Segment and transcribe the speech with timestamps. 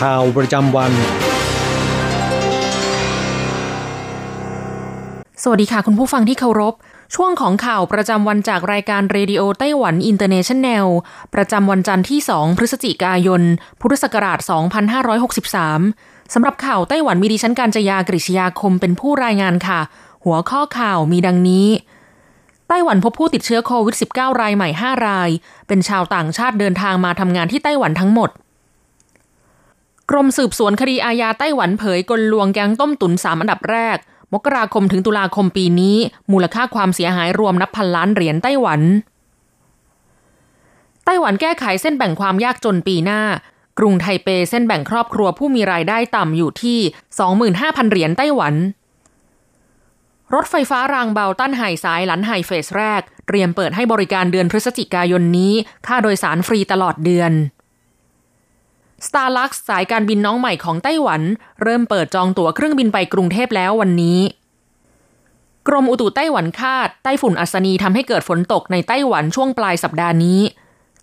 [0.00, 0.92] ข่าวประจำวัน
[5.42, 6.74] สวัสดีค่ะคุณผู้ฟังที่เคารพ
[7.14, 10.86] ช่วงของข่าวประจำวันจากรายการ Radio Taiwan International
[11.34, 13.42] ประจำวันจันทร์ที่ 2 พฤศจิกายน
[13.80, 14.38] พุทธศักราช
[15.56, 19.80] 2563 สำหรับข่าวไต้หวันมีดิฉันการจยากริชยาคมเป็นผู้รายงานค่ะ
[20.24, 21.68] หัวข้อข่าวมีดังนี้
[22.68, 25.30] ไต้หวันพบผู้ติดเชื้อโควิด -19 รายใหม่ 5 ราย
[25.68, 28.30] เป็นชาวต่างชาติเดินทางมาทำงานที่ไต้หวันทั้งหมด
[30.10, 33.96] กรมสืบสวนคดีอาญาไต้หวันเผยกลลวงแก๊งต้มตุ๋นสามอันดับแรก
[34.32, 35.96] มกราคมถึงตุลาคมปีนี้
[36.32, 38.80] มูลค่าความเสียหายรวมนับพันล้านเหรียญไต้หวัน
[41.04, 43.22] ไต้หวันแก้ไขเส้นแบ่งความยากจนปีหน้า
[43.78, 46.78] กรุงไทเปเส้นแบ่งครอบครัวผู้มีรายได้ต่ำอยู่ที่
[47.34, 48.54] 25,000 เหรียญไต้หวัน
[50.34, 55.54] รถไฟฟ้ารางเบาต้านไห่สายหลันไห่เฟสแรก เตรียมเปิดให้บริการเดือนพฤศจิกายนนี้
[55.86, 57.32] ค่าโดยสารฟรีตลอดเดือน
[59.06, 61.22] Starlux สายการบินน้องใหม่ของไต้หวัน
[61.62, 64.20] เริ่มเปิดจองตั๋วเครื่องบินไปกรุงเทพแล้ววันนี้
[65.68, 70.40] กรมอุตุไต้หวันคาดไต้ฝุ่นอัศนีทำให้เกิดฝนตกในไต้หวันช่วงปลายสัปดาห์นี้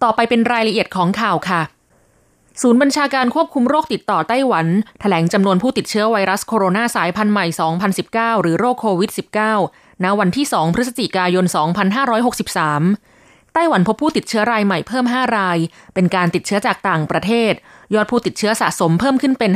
[0.03, 1.61] ต่อไปเป็นรายละเอียดของข่าวค่ะ
[2.61, 4.67] ศูนย์บัญชาการควบคุมโรคติดต่อไต้หวัน
[5.01, 7.45] แถลงจำนวนผู้ติดเชื้อไวรัสโคโรนาสายพันธุ์ใหม่
[7.99, 9.11] 2019 หรือโรคโควิด
[9.57, 11.45] -19 ณวันที่ 2 พฤศจิกายน
[12.09, 13.10] 2563
[13.53, 15.57] ไต้หวันพบผู้ติดเชื้อรายใหม่เพิ่ม 5 ราย
[15.93, 17.53] เป็นการติดเชื้อจากต่างประเทศ
[17.95, 19.51] ยอดผู้ติดเชื้อสะสมเพิ่มขึ้นเป็น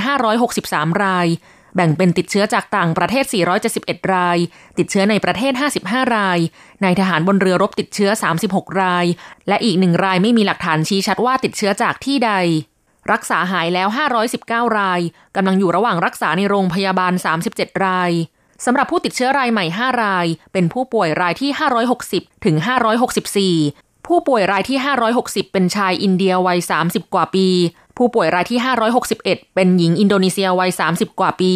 [0.50, 1.28] 563 ราย
[1.76, 3.26] แบ่งเป็นติดเชื้อจากต่างประเทศ
[3.70, 4.38] 471 ราย
[4.78, 6.40] ติดเชื้อในประเทศ 55 ราย
[6.84, 8.10] นายทหารบนเรือรบติดเชื้อ
[8.46, 9.06] 36 ราย
[9.48, 12.32] และอีกหนึ่งรายไม่มีหลักฐานชี้ชัดว่าติดเชื้อจากที่ใด
[13.12, 13.88] รักษาหายแล้ว
[14.34, 15.02] 519 ราย
[15.36, 17.14] กำลังอยู่ระหว่างรักษาในโรงพยาบาล
[17.50, 18.12] 37 ราย
[18.66, 21.52] สำหรับผู้ติดเชื้อรายใหม่ 5 ราย เป็นผู้ป่วยรายที่
[21.98, 22.56] 560 ถึง
[23.42, 24.78] 564 ผู้ป่วยรายที่
[25.16, 27.48] 560 เป็นชายอินเดียวัย 30 กว่าปี
[27.98, 28.60] ผู้ป่วยรายที่
[29.08, 31.54] 561 เป็นหญิงอินโดนีเซียวัย 30 กว่าปี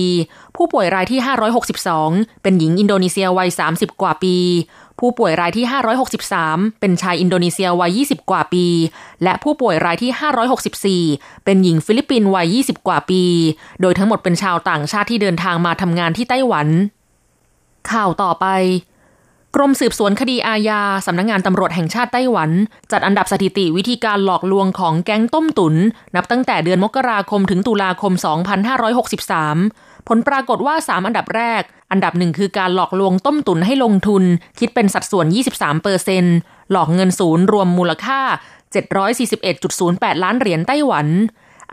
[0.55, 1.19] ผู้ป่วยรายที่
[1.81, 4.35] 562 เป็นหญิงอินโดนีเซียวัย 30 กว่าปี
[4.99, 5.65] ผู้ป่วยรายที่
[6.23, 8.65] 563 เป็นชายอินโดนีเซียวัย 20 กว่าปี
[9.23, 13.23] และผู้ป่วยรายที่ 564 เป็นหญิงฟิลิปปินส์วัย 20 กว่าปี
[13.81, 16.67] โดยทั้งหมดเป็นชาวต่างชาติที่เดินทางมาทำงานที่ไต้หวัน
[17.91, 18.45] ข่าวต่อไป
[19.55, 22.49] กรมสืบสวนคดีอาญาสำนักงงานตำรวจแห่งชาติไต้หวัน
[22.91, 25.75] จัดอันดับสถิติวิธีการหลอกลวงของแก๊งต้มตุน
[26.15, 28.13] นับตั้งแต่เดือนมกราคมถึงตุลาคม
[28.89, 31.61] 2563 ผลปรากฏว่า 3 อันดับแรก
[31.91, 34.23] อันดับหนึ่งคือการหลอกลวงต้มตุนให้ลงทุน
[34.59, 36.23] คิดเป็นสัดส่วน 23เปอร์เซน
[36.71, 38.19] หลอกเงินศูนย์รวมมูลค่า
[39.01, 41.07] 741.08 ล้านเหรียญไต้หวัน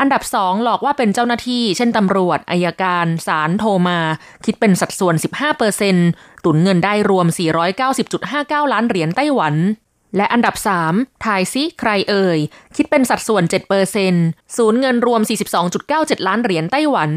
[0.00, 3.98] อันดับสองหลอกว่าเป็นเจ้าหน้าที่ เช่นตำรวจอายการศาลโทรมา
[4.44, 5.96] คิดเป็นสัดส่วน 15เปอร์เซน
[6.44, 7.26] ตุนเงินได้รวม
[8.00, 9.54] 490.59 ล้านเหรียญไต้หวัน
[10.16, 10.54] และอันดับ
[10.88, 12.38] 3 ทายซิใครเอ่ย
[12.76, 13.42] คิดเป็นสัดส่วน
[14.00, 15.20] 7%ศูนย์เงินรวม
[15.74, 17.10] 42.97 ล้านเหรียญไต้หวัน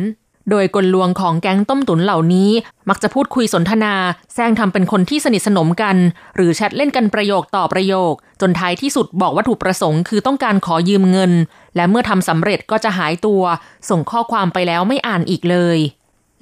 [0.49, 2.49] โดยกลลวงของแก๊งต้มตุ๋นเหล่านี้
[2.89, 3.93] มักจะพูดคุยสนทนา
[4.33, 5.95] แซงทำเป็นคนที่สนิทสนมกัน
[6.35, 11.31] หรือแชทเล่นกันประโยคต่อประโยค จนท้ายที่สุดบอกวัตถุประสงค์คือต้องการขอยืมเงิน
[11.75, 13.41] และเมื่อทำสำเร็จก็จะหายตัว
[13.89, 15.77] ส่งข้อความไปแล้วไม่อ่านอีกเลย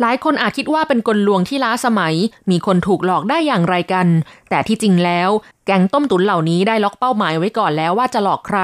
[0.02, 2.16] หลายคนอาจคิดว่าเป็นกลลวงที่ล้าสมัย
[2.50, 4.08] มีคนถูกหลอกได้อย่างไรกัน
[4.50, 5.30] แต่ที่จริงแล้ว
[5.66, 8.60] แก๊งต้มตุ๋นเหล่านี้ได้ล็อกเป้าหมายไว้ก่อนแล้วว่าจะหลอกใคร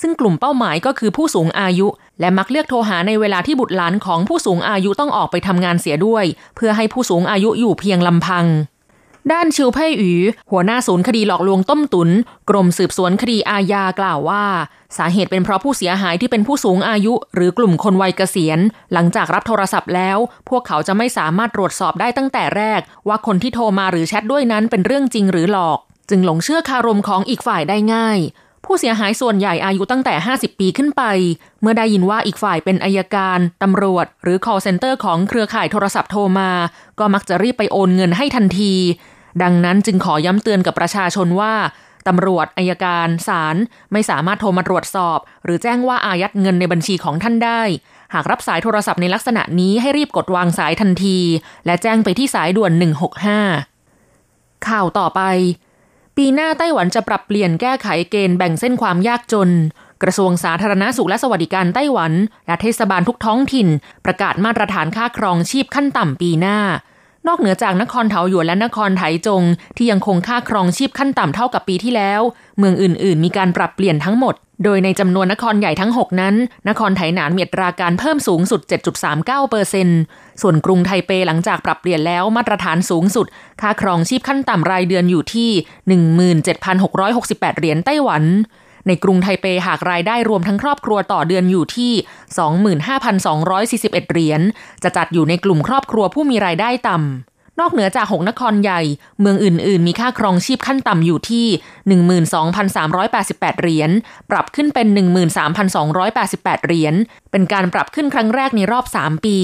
[0.00, 1.86] ซึ่งกลุ่มเป้าหมายก็คือผู้สูงอายุ
[2.20, 6.24] และมักเลือกโทรหาในเวลาที่บุตรหลานของผู้สูงอายุต้องออกไปทำงานเสียด้วย
[6.56, 8.44] เพื่อให้ผู้สูงอายุอยู่เพียงลำพัง
[9.32, 10.12] ด้านชิวเพ่ยอู
[10.50, 12.10] หัวหน้าศูนย์คดีหลอกลวงต้มตุน
[12.50, 14.44] กรมสืบสวนคดีอาญากล่าวว่า
[14.98, 18.58] สาเหตุเป็นเพราะผู้เสียหายที่เป็นผู้สูงอายุ หรือกลุ่มคนวัยเกษียณ
[18.92, 20.18] หลังจากรับโทรศัพท์แล้ว
[20.48, 25.78] พวกเขาจะไม่สามารถตรวจสอบได้ตั้งแต่แรก ว่าคนที่โทรมาหรือแชทด้วยนั้นเป็นเรื่องจริงหรือหลอก
[26.10, 28.20] จึงหลงเชื่อคารมของอีกฝ่ายได้ง่าย
[28.64, 31.02] ผู้เสียหายส่วนใหญ่อายุตั้งแต่ 50 ปีขึ้นไป
[31.60, 36.50] เมื่อได้ยินว่าอีกฝ่ายเป็นอายการตำรวจ หรือ call center ของเครือข่ายโทรศัพท์โทรมา
[36.98, 38.74] ก็มักจะรีบไปโอนเงินให้ทันที
[39.42, 41.54] ดังนั้นจึงขอย้ำเตือนกับประชาชนว่า
[42.08, 43.56] ตำรวจอายการศาล
[43.92, 47.62] ไม่สามารถโทรมาตรวจสอบ หรือแจ้งว่าอายัดเงินในบัญชีของท่านได้
[48.14, 51.18] หากรับสายโทรศัพท์ในลักษณะนี้ให้รีบกดวางสายทันที
[51.66, 52.72] และแจ้งไปที่สายด่วน
[53.70, 55.20] 165 ข่าวต่อไป
[56.16, 59.50] ปีหน้าไต้หวันจะปรับเปลี่ยนแก้ไขเกณฑ์แบ่งเส้นความยากจน
[60.02, 62.12] กระทรวงสาธารณาสุขและสวัสดิการไต้หวัน
[62.46, 63.68] และเทศบาลทุกท้องถิ่น
[64.04, 66.58] ประกาศมาตรฐานค่าครองชีพขั้นต่ำปีหน้า
[67.28, 69.42] นอกเหนือจากนครเทาหยวนและนครไถจง
[69.76, 72.20] ที่ยังคงค่าครองชีพขั้นต่ำเท่ากับปีที่แล้ว
[72.58, 74.34] เมืองอื่น ๆ มีการปรับเปลี่ยนทั้งหมด
[74.64, 76.34] โดยในจำนวนนครใหญ่ทั้ง 6 นั้น
[76.68, 78.60] นครไถหนานมีอัตราการเพิ่มสูงสุด
[79.04, 79.88] 7.39เปอร์เซ็น
[80.42, 83.26] ส่วนกรุงไทเปหลังจากปรับเปลี่ยนแล้วมาตรฐานสูงสุด
[83.60, 85.50] ค่าครองชีพขั้นต่ำรายเดือนอยู่ที่
[86.54, 88.24] 17,668 เหรียญไต้หวัน
[88.86, 91.92] ในกรุงไทเปหากรายได้รวมทั้งครอบครัวต่อเดือนอยู่ที่
[93.90, 94.40] 25,241 เหรียญ
[94.82, 98.80] จะจัดอยู่ในกลุ่มครอบครัวผู้มีรายได้ต่ำ นอกเหนือจากหกนครใหญ่
[99.20, 101.46] เมืองอื่น ๆ มีค่าครองชีพขั้นต่ำอยู่ที่
[102.74, 103.90] 12,388 เหรียญ
[104.30, 104.86] ปรับขึ้นเป็น
[105.76, 106.94] 13,288 เหรียญ
[107.30, 109.38] เป็นการปรับขึ้นครั้งแรกในรอบ 3 ปี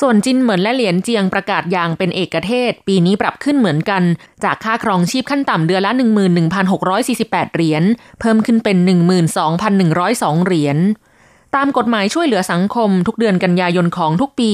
[0.00, 4.02] ส่วนจินเหมินและเหรียญเจียงประกาศอย่างเป็นเอกเทศ ปีนี้ปรับขึ้นเหมือนกัน
[4.44, 5.92] จากค่าครองชีพขั้นต่ำเดือนละ
[6.52, 7.82] 11,648 เหรียญ
[8.20, 8.76] เพิ่มขึ้นเป็น
[9.62, 10.78] 12,102 เหรียญ
[11.56, 14.52] ตามกฎหมายช่วยเหลือสังคมทุกเดือนกันยายนของทุกปี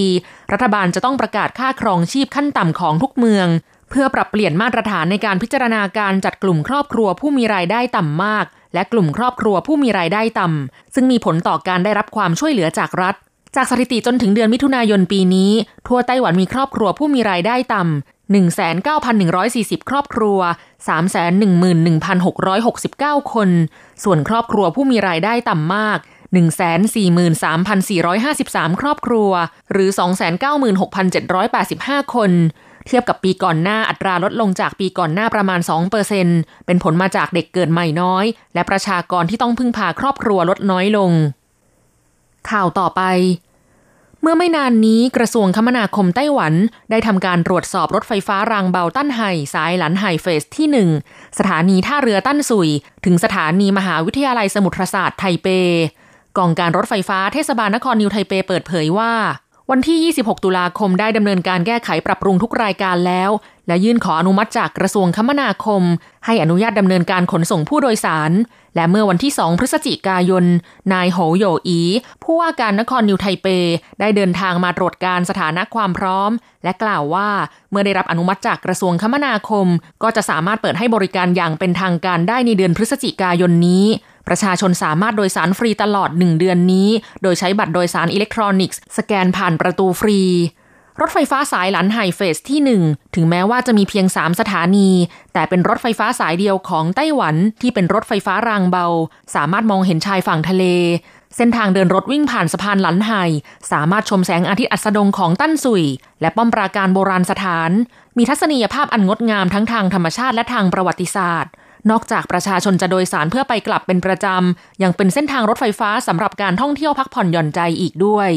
[0.53, 3.47] รัฐบาลจะต้องประกาศค่าครองชีพขั้นต่ำของทุกเมือง
[3.91, 8.45] เพื่อปรับเปลี่ยนมาตรฐานในการพิจารณาการจัดกลุ่มครอบครัวผู้มีรายได้ต่ำมาก
[8.75, 13.15] และกลุ่มครอบครัวผู้มีรายได้ต่ำซึ่งมีผลต่อการได้รับความช่วยเหลือจากรัฐ
[13.57, 15.53] จากสถิติจนถึงเดือนมิถุนายนปีนี้
[15.89, 20.39] ทั่วไต้หวันมีครอบครัวผู้มีรายได้ต่ำ 19,140 ครอบครัว
[22.01, 23.51] 311,669 คน
[24.05, 25.99] ส่วนครอบครัวผู้มีรายได้ต่ำมาก
[26.99, 29.31] 143,453 ครอบครัว
[29.73, 29.91] หรือ
[31.03, 32.31] 296,785 คน
[32.87, 36.27] เทียบกับปีก่อนหน้าอัตราลดลงจากปีก่อนหน้าประมาณ 2%เปอร์เซ็น
[36.67, 41.13] เป็นผลมาจากเด็กเกิดใหม่น้อย และประชากรที่ต้องพึ่งพาครอบครัวลดน้อยลง
[42.51, 43.03] ข่าวต่อไป
[44.21, 46.55] เมื่อไม่นานนี้กระทรวงคมนาคมไต้หวัน
[46.91, 50.89] ได้ทำการตรวจสอบรถไฟฟ้ารางเบาตั้นไห่สายหลันไห่เฟสที่หนึ่ง
[51.39, 52.71] สถานีท่าเรือตั้นสุย
[53.05, 55.49] ถึงสถานีมหาวิทยาลัยสมุทรศาสตร์ไทเป
[56.39, 59.13] กองการรถไฟฟ้าเทศบาลนครนิวไทเปเปิดเผยว่า
[59.75, 63.31] วันที่ 26 ตุลาคมได้ดำเนินการแก้ไขปรับปรุงทุกรายการแล้ว
[63.67, 65.83] และยื่นขออนุมัติจากกระทรวงคมนาคม
[66.27, 68.33] ให้อนุญาตดำเนินการขนส่งผู้โดยสาร
[68.75, 70.45] และเมื่อวันที่ 2 พฤศจิกายน
[70.93, 71.81] นายโหวโหย่วอี๋
[72.23, 73.47] ผู้ว่าการนครนิวไทเป
[74.01, 76.31] ได้เดินทางมาตรวจการสถานะความพร้อม
[76.65, 77.29] และกล่าวว่า
[77.71, 79.67] เมื่อได้รับอนุมัติจากกระทรวงคมนาคม
[80.03, 83.87] ก็จะสามารถเปิดให้บริการอย่างเป็นทางการได้ในเดือนพฤศจิกายนนี้
[84.29, 86.89] ประชาชนสามารถโดยสารฟรีตลอด 1 เดือนนี้
[87.23, 90.21] โดยใช้บัตรโดยสารอิเล็กทรอนิกส์ สแกนผ่านประตูฟรี
[91.01, 94.91] รถไฟฟ้าสายหลันไห่ phase ที่ 1 ถึงแม้ว่าจะมีเพียง 3 สถานี
[95.33, 98.87] แต่เป็นรถไฟฟ้าสายเดียวของไต้หวันที่เป็นรถไฟฟ้ารางเบา
[99.35, 100.65] สามารถมองเห็นชายฝั่งทะเล
[101.37, 103.13] เส้นทางเดินรถวิ่งผ่านสะพานหลันไฮ
[103.73, 105.85] สามารถชมแสงอาทิตย์อัสดงของตั้นสุย
[106.21, 107.71] และป้อมปราการโบราณสถาน
[108.17, 111.53] มีทัศนียภาพอันงดงามทั้งทางธรรมชาติและทางประวัติศาสตร์
[111.91, 118.31] นอกจากประชาชนจะโดยสารเพื่อไปกลับเป็นประจำ ยังเป็นเส้นทางรถไฟฟ้าสำหรับการท่องเที่ยวพักผ่อนหย่อนใจอีกด้วย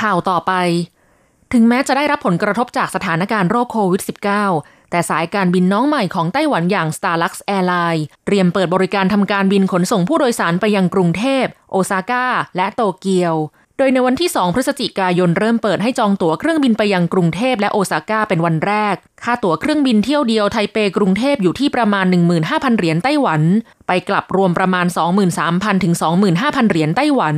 [0.00, 0.52] ข่าวต่อไป
[1.52, 4.02] ถึงแม้จะได้รับผลกระทบจากสถานการณ์โรคโควิด
[4.46, 12.26] -19 แต่สายการบินน้องใหม่ของไต้หวันอย่าง Starlux Airline เตรียมเปิดบริการทำการบินขนส่งผู้โดยสารไปยังกรุงเทพ โอซาก้า
[12.56, 13.34] และโตเกียว
[13.78, 22.06] โดยในวันที่ 2 พฤศจิกายนเริ่มเปิดให้จองตั๋วเครื่องบินไปยังกรุงเทพและโอซาก้าเป็นวันแรก ค่าตั๋วเครื่องบินเที่ยวเดียวไทเปกรุงเทพอยู่ที่ประมาณ
[22.42, 23.42] 15,000 เหรียญไต้หวัน
[23.86, 24.86] ไปกลับรวมประมาณ
[25.34, 25.94] 23,000 ถึง
[26.32, 27.36] 25,000 เหรียญไต้หวัน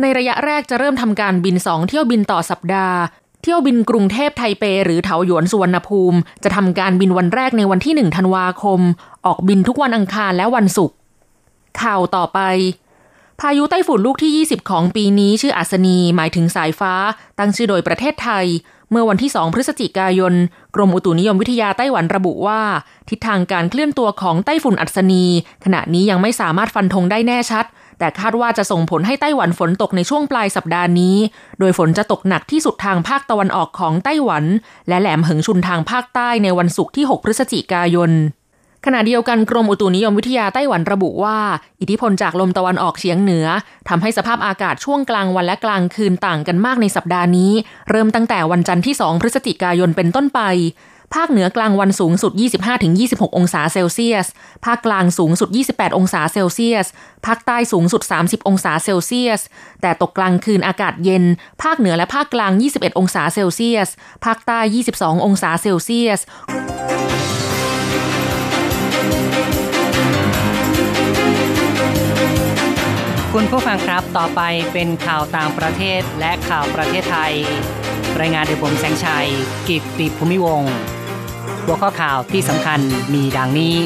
[0.00, 2.98] ในระยะแรกจะเริ่มทำการบิน 2 เที่ยวบินต่อสัปดาห์
[3.42, 8.80] เที่ยวบินกรุงเทพไทเป หรือเถาหยวนสุวรรณภูมิ จะทำการบินวันแรกในวันที่ 1 ธันวาคม
[9.26, 10.96] ออกบินทุกวันอังคารและวันศุกร์
[11.82, 12.40] ข่าวต่อไป
[13.42, 16.94] พายุไต้ฝุ่นลูกที่ 20 ของปีนี้ชื่ออัศนีหมายถึงสายฟ้า
[17.38, 18.46] ตั้งชื่อโดยประเทศไทย
[18.90, 20.34] เมื่อวันที่ 2 พฤศจิกายน
[20.74, 22.60] กรมอุตุนิยมวิทยาไต้หวันระบุว่า
[23.08, 25.24] ทิศทางการเคลื่อนตัวของไต้ฝุ่นอัศนี
[25.64, 27.64] ขณะนี้ยังไม่สามารถฟันธงได้แน่ชัด
[27.98, 31.16] แต่คาดว่าจะส่งผลให้ไต้หวันฝนตกในช่วงปลายสัปดาห์นี้
[31.58, 34.44] โดยฝนจะตกหนักที่สุดทางภาคตะวันออกของไต้หวัน
[34.88, 38.10] และแหลมเหิงชุนทางภาคใต้ในวันศุกร์ที่ 6 พฤศจิกายน
[38.86, 41.38] ขณะเดียวกันกรมอุตุนิยมวิทยาไต้หวันระบุว่า
[41.80, 43.46] อิทธิพลจากลมตะวันออกเฉียงเหนือ
[43.88, 47.52] ทำให้สภาพอากาศช่วงกลางวันและกลางคืนต่างกันมากในสัปดาห์นี้
[47.90, 50.40] เริ่มตั้งแต่วันจันทร์ที่ 2 พฤศจิกายนเป็นต้นไป
[51.16, 52.32] ภาคเหนือกลางวันสูงสุด
[52.84, 54.26] 25-26 องศาเซลเซียส
[54.64, 56.86] ภาคกลางสูงสุด 28 องศาเซลเซียส
[57.26, 59.40] ภาคใต้สูงสุด 30 องศาเซลเซียส
[59.82, 61.24] แต่ตกกลางคืนอากาศเย็น
[61.62, 63.88] ภาคเหนือและภาคกลาง 21 องศาเซลเซียส
[64.24, 64.58] ภาคใต้
[64.94, 66.20] 22 องศาเซลเซียส
[73.34, 74.42] คุณผู้ฟังครับต่อไป
[74.72, 77.34] เป็นข่าวต่างประเทศและข่าวประเทศไทย
[78.20, 79.28] รายงานโดยผมแสงชัย
[79.68, 80.62] กิตติภูมิวง
[81.64, 82.80] หัวข้อข่าวที่สำคัญ
[83.14, 83.76] มีดังนี้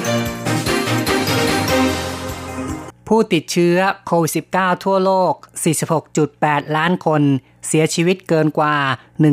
[3.09, 5.33] ผู้ติดเชื้อโควิด -19 ทั่วโลก
[6.05, 7.23] 46.8 ล้านคน
[7.67, 8.77] เสียชีวิตเกินกว่า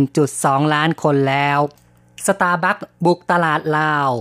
[0.08, 1.60] 1.2 ล้านคนแล้ว
[2.26, 4.12] สตาร์บัคบุกตลาดลาว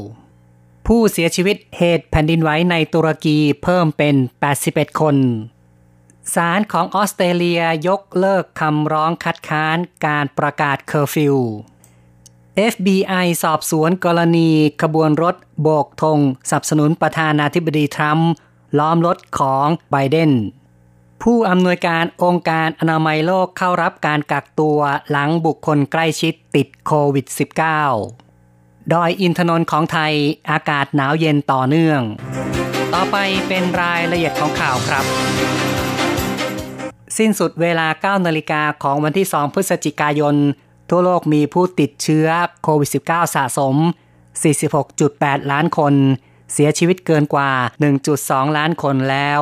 [0.86, 4.14] ผู้เสียชีวิตเหตุแผ่นดินไหวในตุรกีเพิ่มเป็น
[4.58, 5.18] 81 คน
[6.34, 11.36] ศาลของออสเตรเลียยกเลิกคำร้องคัดค้านการประกาศเคอร์ฟิว
[12.72, 14.50] FBI สอบสวนกรณี
[14.82, 16.18] ขบวนรถโบกธง
[16.48, 18.30] สนับสนุนประธานาธิบดีทรัมป์
[18.78, 20.32] ล้อมรถของไบเดน
[21.22, 24.78] ผู้อำนวยการองค์การอนามัยโลกเข้ารับการกักตัว
[25.10, 27.26] หลังบุคคลใกล้ชิดติดโควิด
[28.08, 30.12] -19 ดอยอินทนนท์ของไทย
[30.50, 32.00] อากาศหนาวเย็นต่อเนื่อง
[32.94, 33.16] ต่อไป
[33.48, 35.04] เป็นรายละเอียดของข่าวครับ
[37.18, 40.34] สิ้นสุดเวลา 9 นาฬิกาของวันที่ 2 พฤศจิกายน
[40.90, 42.28] ทั่วโลกมีผู้ติดเชื้อ
[42.62, 43.76] โควิด -19 สะสม
[44.64, 45.94] 46.8 ล้านคน
[46.52, 47.50] เสียชีวิตเกินกว่า
[48.04, 49.40] 1.2 ล้านคนแล้ว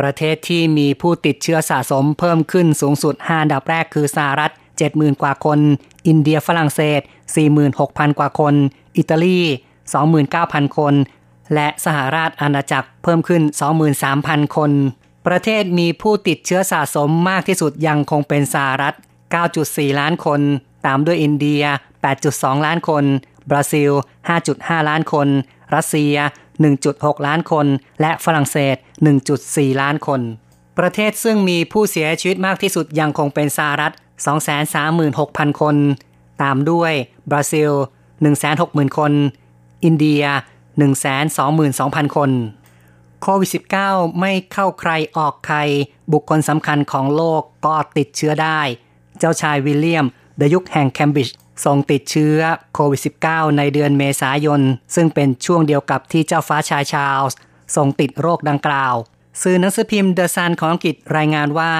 [0.00, 4.52] ประเทศที่มีผู้ติดเชื้อสะสมเพิ่มขึ้นสูงสุด 5 อันดับแรกคือสหรัฐ
[4.86, 5.58] 70,000 กว่าคน
[6.06, 7.00] อินเดียฝรั่งเศส
[7.60, 8.54] 46,000 กว่าคน
[8.96, 9.40] อิตาลี
[10.08, 10.94] 29,000 คน
[11.54, 13.42] และสหราชอาณาจักรเพิ่มขึ้น
[13.98, 14.70] 23,000 คน
[15.26, 18.94] ประเทศมีผู้ติดเชื้อสะสมมากที่สุดยังคงเป็นสหรัฐ
[19.46, 20.40] 9.4 ล้านคน
[20.86, 21.62] ตามด้วยอินเดีย
[22.14, 23.04] 8.2 ล้านคน
[23.50, 23.90] บราซิล
[24.40, 25.28] 5.5 ล้านคน
[25.74, 26.14] รัสเซีย
[26.70, 27.66] 1.6 ล้านคน
[28.00, 28.76] และฝรั่งเศส
[29.28, 30.20] 1.4 ล้านคน
[30.78, 33.92] ประเทศซึ่งมีผู้เสียชีวิตมากที่สุดยังคงเป็นสหรัฐ
[34.76, 35.76] 236,000 คน
[36.42, 36.92] ตามด้วย
[37.30, 37.70] บราซิล
[38.34, 39.12] 160,000 คน
[39.84, 40.22] อินเดีย
[41.20, 42.30] 122,000 คน
[43.22, 43.50] โควิด
[43.84, 45.58] -19 ไม่เข้าใครออกใคร
[46.12, 48.60] บุคคลสำคัญของโลกก็ติดเชื้อได้
[49.18, 50.06] เจ้าชายวิลเลียม
[50.38, 52.38] เดยุคแห่งแคมบริดจ์ทรงติดเชื้อ
[52.74, 54.60] โควิด -19 ในเดือนเมษายน
[54.94, 57.38] ซึ่งเป็นช่วงเดียวกับที่เจ้าฟ้าชายชาลส์
[57.76, 58.94] ทรงติดโรคดังกล่าว
[59.42, 61.74] สื่อหนังสือพิมพ์เดอะซันของอังกฤษรายงานว่า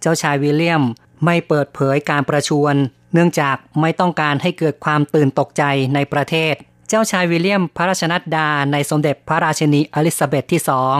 [0.00, 0.82] เจ้าชายวิลเลียม
[1.24, 2.74] ไม่เปิดเผยการประชวร
[3.12, 5.62] เนื่องจากไม่ต้องการให้เกิดความตื่นตกใจ
[5.94, 6.54] ในประเทศ
[6.90, 10.96] เจ้าชายวิลเลียมพระราชนัดดาในสมเด็จพระราชินีอลิซาเบธที่สอง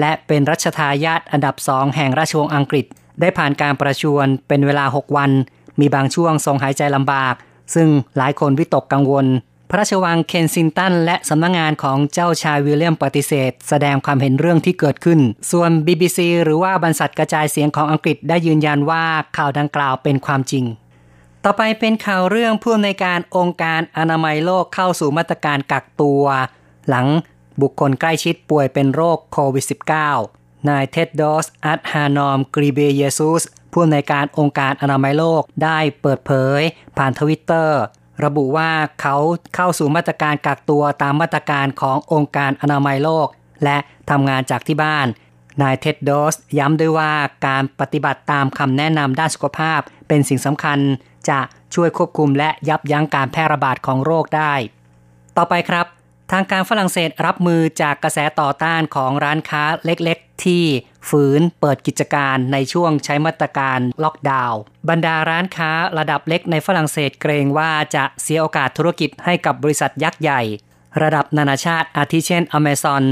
[0.00, 2.86] และเป็นรัชทายาทอันดับสองแห่งราชวงศ์อังกฤษ
[3.20, 5.30] ได้ผ่านการประชวรเป็นเวลา 6 วัน
[5.80, 7.34] มีบางช่วงทรงหายใจลำบาก
[7.74, 9.26] ซึ่งหลายคนวิตกกังวล
[9.70, 15.20] พระราชวังเคนซินตันและสำนักงงานของเจ้าชายวิลเลียมปฏิเสธ แสดงความเห็นเรื่องที่เกิดขึ้น
[15.50, 19.04] ส่วน BBC หรือว่าบรรษัทกระจายเสียงของอังกฤษได้ยืนยันว่า
[19.36, 20.66] ข่าวดังกล่าวเป็นความจริง
[21.46, 26.24] ต่อไปเป็นข่าวเรื่องผู้ในวยการองค์การอนามัยโลกเข้าสู่มาตรการกักตัว
[26.88, 27.06] หลัง
[27.60, 29.64] บุคคลใกล้ชิดป่วยเป็นโรคโควิด
[30.18, 36.60] -19 นายเท็ดดอสอัตฮานอมกรีเบเยซุสผู้ในวยการองค์การอนามัยโลกได้เปิดเผย
[36.98, 37.80] ผ่านทวิตเตอร์
[38.24, 38.70] ระบุว่า
[39.00, 39.16] เขา
[39.54, 43.26] เข้าสู่มาตรการกักตัวตามมาตรการขององค์การอนามัยโลก
[43.64, 43.76] และ
[44.10, 45.06] ทำงานจากที่บ้าน
[45.62, 47.12] นายเท็ดดอสย้ำด้วยว่า
[47.46, 50.78] การปฏิบัติตามคำแนะนำด้านสุขภาพเป็นสิ่งสำคัญ
[51.30, 51.40] จะ
[51.74, 54.54] ช่วยควบคุมและยับยั้งการแพร่ระบาดของโรคได้
[55.36, 55.86] ต่อไปครับ
[56.32, 60.64] ทางการฝรั่งเศสรับมือจากกระแสต่อต้านของร้านค้าเล็กๆ ที่
[61.08, 70.42] ฝืนเปิดกิจการในช่วงใช้มาตรการล็อกดาวน์บรรดาร้านค้าระดับเล็กในฝรั่งเศสเกรงว่าจะเสียโอกาสธุรกิจให้กับบริษัทยักษ์ใหญ่
[71.02, 73.04] ระดับนานาชาติอาทิเช่นอเมซอน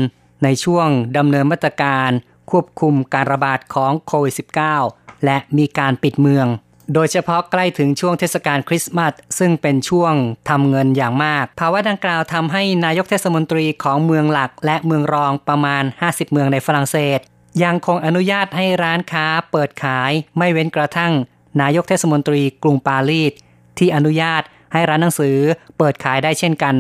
[0.45, 2.11] ในช่วงดำเนินมาตรการ
[2.51, 4.35] ควบคุมการระบาดของโควิด
[4.79, 6.47] -19 และมีการปิดเมือง
[6.95, 10.15] โดยเฉพาะใกล้ถึงช่วงเทศกาลคริสต์มาสซึ่งเป็นช่วง
[10.51, 17.19] ทำเงินอย่างมาก ภาวะดังกล่าวทำให้นายกเทศมนตรีของเมืองหลักและเมืองรองประมาณ 50 เมืองในฝรั่งเศส
[17.65, 21.13] ยังคงอนุญาตให้ร้านค้าเปิดขายไม่เว้นกระทั่ง
[21.61, 23.33] นายกเทศมนตรีกรุงปารีส
[23.79, 24.43] ที่อนุญาต
[24.73, 25.37] ให้ร้านหนังสือ
[25.79, 26.77] เปิดขายได้เช่นกัน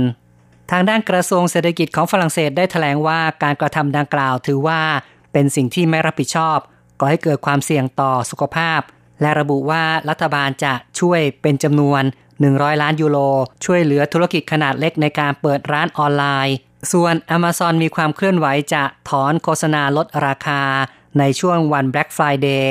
[0.70, 4.80] ทางด้านกระทรวงเศรษฐกิจของฝรั่งเศสได้ถแถลงว่าการกระทำดังกล่าวถือว่า
[5.32, 6.58] เป็นสิ่งที่ไม่รับผิดชอบ
[7.00, 8.80] ก่อให้เกิดความเสี่ยงต่อสุขภาพ
[9.20, 12.02] และระบุว่ารัฐบาลจะช่วยเป็นจำนวน
[12.42, 13.18] 100 ล้านยูโร
[13.64, 16.56] ช่วยเหลือธุรกิจขนาดเล็กในการเปิดร้านออนไลน์
[16.92, 20.62] ส่วน Amazon มีความเคลื่อนไหวจะถอนโฆษณาลดราคา
[21.18, 22.66] ในช่วงวัน Black Friday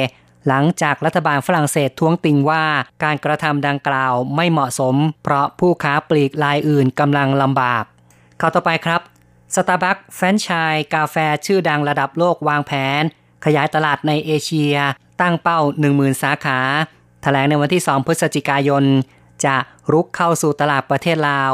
[0.47, 2.65] หลังจากรัฐบาลฝรั่งเศสท้วงติงว่า
[3.03, 7.83] การกระทำดังกล่าวไม่เหมาะสม เพราะผู้ค้าปลีกรายอื่นกำลังลำบาก
[8.41, 9.01] ข่าวต่อไปครับ
[9.55, 11.15] สตาร์บัคแฟรนไชายกาแฟ
[11.45, 13.03] ชื่อดังระดับโลกวางแผน
[13.45, 14.75] ขยายตลาดในเอเชีย
[15.21, 15.59] ตั้งเป้า
[15.91, 16.59] 10,000 สาขา
[17.21, 18.83] ถแถลงในวันที่ 2 พฤศจิกายน
[19.45, 19.55] จะ
[19.91, 21.53] รุกเข้าสู่ตลาดประเทศลาว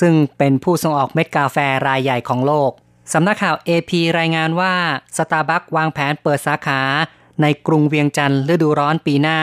[0.00, 2.70] ซึ่งเป็นผู้ส่งออกเม็ดกาแฟรายใหญ่ของโลก
[3.12, 4.74] สำนักข่าว AP รายงานว่า
[5.16, 6.80] สตาร์บัควางแผนเปิดสาขา
[7.42, 9.40] ในกรุงเวียงจันทร์ฤดูร้อนปีหน้า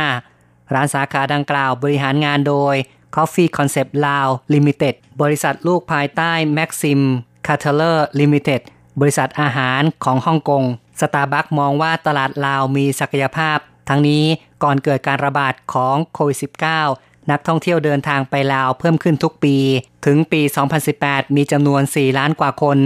[0.74, 2.75] ร้านสาขาดังกล่าวบริหารงานโดย
[3.15, 7.01] Coffee Concept Lao Limited บริษัทลูกภายใต้ Maxim
[7.47, 8.62] c a t e l e r Limited
[9.00, 10.63] บริษัทอาหารของฮ่องกง
[11.01, 13.58] สตาร์บัคมองว่าตลาดลาวมีศักยภาพ
[13.89, 14.24] ทั้งนี้
[14.63, 16.38] ก่อนเกิดการระบาดของโควิด
[16.84, 19.58] -19 นักท่องเที่ยวเดินทางไปลาวเพิ่มขึ้นทุกปี
[20.06, 20.42] ถึงปี
[20.89, 22.80] 2018 มีจำนวน 4 ล้านกว่าคน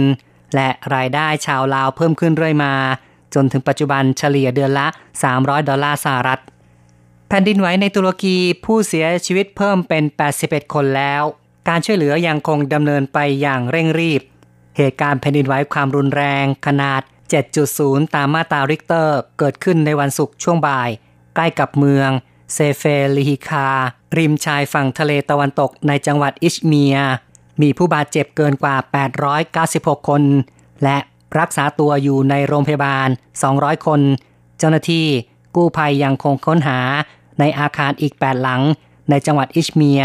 [0.54, 2.74] และรายได้ชาวลาวเพิ่มขึ้นเรื่อยมา
[3.34, 4.86] จนถึงปัจจุบันเฉลี่ยเดือนละ
[5.28, 6.40] 300 ดอลลาร์สหรัฐ
[7.28, 10.04] แผ่นดินไหวในตุรกีผู้เสียชีวิตเพิ่มเป็น
[10.38, 11.22] 81 คนแล้ว
[11.68, 14.22] การช่วยเหลือยังคงดำเนินไปอย่างเร่งรีบ
[14.76, 17.02] เหตุการณ์แผ่นดินไหวความรุนแรงขนาด
[17.52, 20.90] 7.0 ตามมาตราริกเตอร์ เกิดขึ้นในวันศุกร์ช่วงบ่าย
[21.34, 22.10] ใกล้กับเมือง
[22.54, 22.82] เซเฟ
[23.16, 23.68] ลิฮิคา
[24.16, 26.96] ริมชายฝั่งทะเลตะวันตกในจังหวัดอิซเมียร์
[27.62, 28.76] มีผู้บาดเจ็บเกินกว่า
[29.42, 30.22] 896 คน
[30.84, 30.98] และ
[31.38, 33.08] รักษาตัวอยู่ในโรงพยาบาล
[33.46, 34.00] 200 คน
[34.58, 35.06] เจ้าหน้าที่
[35.56, 36.78] กู้ภัยยังคงค้นหา
[37.40, 38.62] ในอาคารอีก 8 หลัง
[39.10, 40.02] ในจังหวัดอิซเมียร์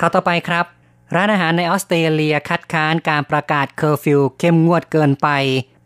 [0.00, 0.66] ข่าวต่อไปครับ
[1.14, 5.28] ร้านอาหารในออสเตรเลียคัดค้านการประกาศเคอร์ฟิวเข้มงวดเกินไป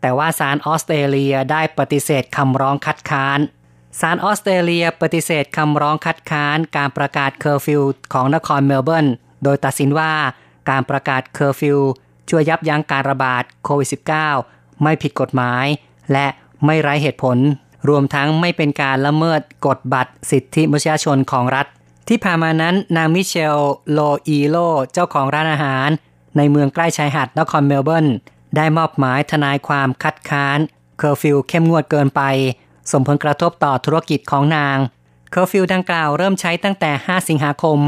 [0.05, 3.39] แต่ว่าศาลออสเตรเลียได้ปฏิเสธคำร้องคัดค้าน
[4.01, 7.81] ศาลออสเตรเลียปฏิเสธคำร้องคัดค้านการประกาศเคอร์ฟิว
[8.13, 9.07] ของนครเมลเบิร์น
[9.43, 10.13] โดยตัดสินว่า
[10.69, 11.79] การประกาศเคอร์ฟิว
[12.29, 13.89] ช่วยยับยั้งการระบาดโควิด
[14.33, 15.65] -19 ไม่ผิดกฎหมาย
[16.11, 16.27] และ
[16.65, 17.37] ไม่ไร้เหตุผล
[17.89, 21.67] รวมทั้งไม่เป็นการละเมิดกฎบัตรสิทธิมนุษยชนของรัฐ
[22.07, 23.59] ที่ผ่านมานั้นนางมิเชล
[23.91, 24.57] โลอีโล
[24.93, 25.89] เจ้าของร้านอาหาร
[26.37, 28.07] ในเมืองใกล้ชายหาดนครเมลเบิร์น
[28.55, 30.59] ได้มอบหมายทนายความคัดค้าน
[30.97, 32.21] เคอร์ฟิวเข้มงวดเกินไป
[32.91, 34.77] ส่งผลกระทบต่อธุรกิจของนาง
[35.31, 37.79] เคอร์ฟิวดังกล่าวเริ่มใช้ตั้งแต่ 5 สิงหาคม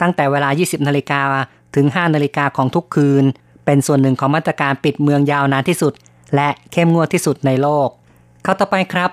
[0.00, 1.20] ตั้งแต่เวลา 20 นาฬิกา
[1.74, 3.24] ถึง 5 นาฬิกาของทุกคืน
[3.64, 5.92] เป็นส่วนหนึ่งของมาตรการปิดเมืองยาวนานที่สุด
[6.34, 7.88] และเข้มงวดที่สุดในโลก
[8.42, 9.10] ข่าวต่อไปครับ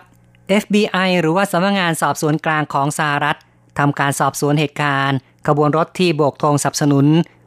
[0.61, 3.37] FBI หรือว่าสำนักงานสอบสวนกลางของสหรัฐ
[3.79, 5.17] ทำการสอบสวนเหตุการณ์
[5.47, 7.05] ขบวนรถที่โบกธงสนับสนุน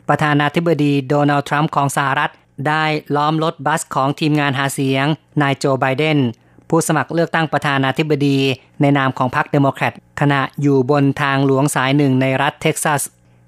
[0.09, 2.31] ประธานาธิบดีโดนัลด์ทรัมป์ของสหรัฐ
[2.69, 2.85] ได้
[3.17, 5.07] ล้อมรถบัสของทีมงานหาเสียง
[5.43, 6.19] นายโจไบเดน
[6.69, 8.39] ผู้สมัครเลือกตั้งประธานาธิบดี
[8.81, 13.03] ในนามของพรรคเดโมแครตขณะอยู่บนทางหลวงสายหนึ่งในรัฐเท็กซัส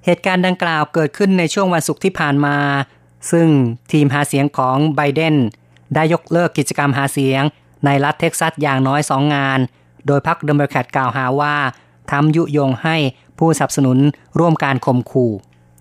[0.04, 2.56] เหตุการณ์ดังกล่าวเกิดขึ้นในช่วงวันศุกร์ที่ผ่านมา
[3.32, 3.48] ซึ่ง
[3.92, 5.34] ทีมหาเสียงของไบเดน
[5.94, 7.42] ได้ยกเลิกกิจกรรมหาเสียง
[7.84, 9.58] ในรัฐเท็กซัสอย่างน้อยสองงาน
[10.06, 11.54] โดยพรรคเดโมแครตกล่าวหาว่า
[12.10, 12.96] ทรัมป์ยุยงให้
[13.38, 13.98] ผู้สนับสนุน
[14.38, 15.32] ร่วมการข่มขู่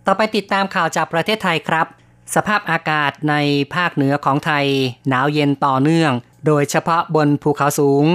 [0.05, 1.87] ต่อไปติดตามข่าวจากประเทศไทยครับ
[2.35, 3.35] สภาพอากาศใน
[3.75, 4.65] ภาคเหนือของไทย
[5.07, 6.11] หนาวเย็นต่อเนื่อง
[6.45, 8.05] โดยเฉพาะบนภูเขาสูง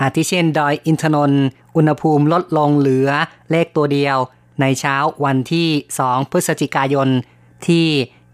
[0.00, 1.44] อาทิเช่นดอยอินทนนท์
[1.76, 3.10] อุณหภูมิลดลงเหลือ
[3.50, 4.16] เลขตัวเดียว
[4.60, 5.68] ในเช้าวันที่
[6.00, 7.08] 2 พฤศจิกายน
[7.66, 7.86] ที่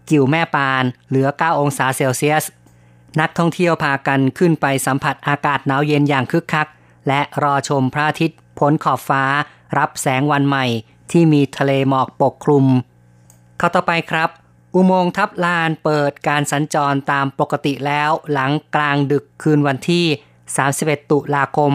[0.09, 2.43] กิ่วแม่ปานเหลือ 9 องศาเซลเซียส
[3.19, 6.67] นักท่องเที่ยวพากันขึ้นไปสัมผัสอากาศหนาวเย็นอย่างคึกคัก
[7.07, 9.23] และรอชมพระอาทิตย์พ้นขอบฟ้า
[9.77, 10.65] รับแสงวันใหม่
[11.11, 12.65] ที่มีทะเลหมอกปกคลุม
[13.57, 14.29] เข้าต่อไปครับ
[14.75, 20.05] อุโมงค์ทับลานเปิดการสัญจรตามปกติแล้วหลังกลางดึกคืนวันที่
[20.59, 21.73] 31 ตุลาคม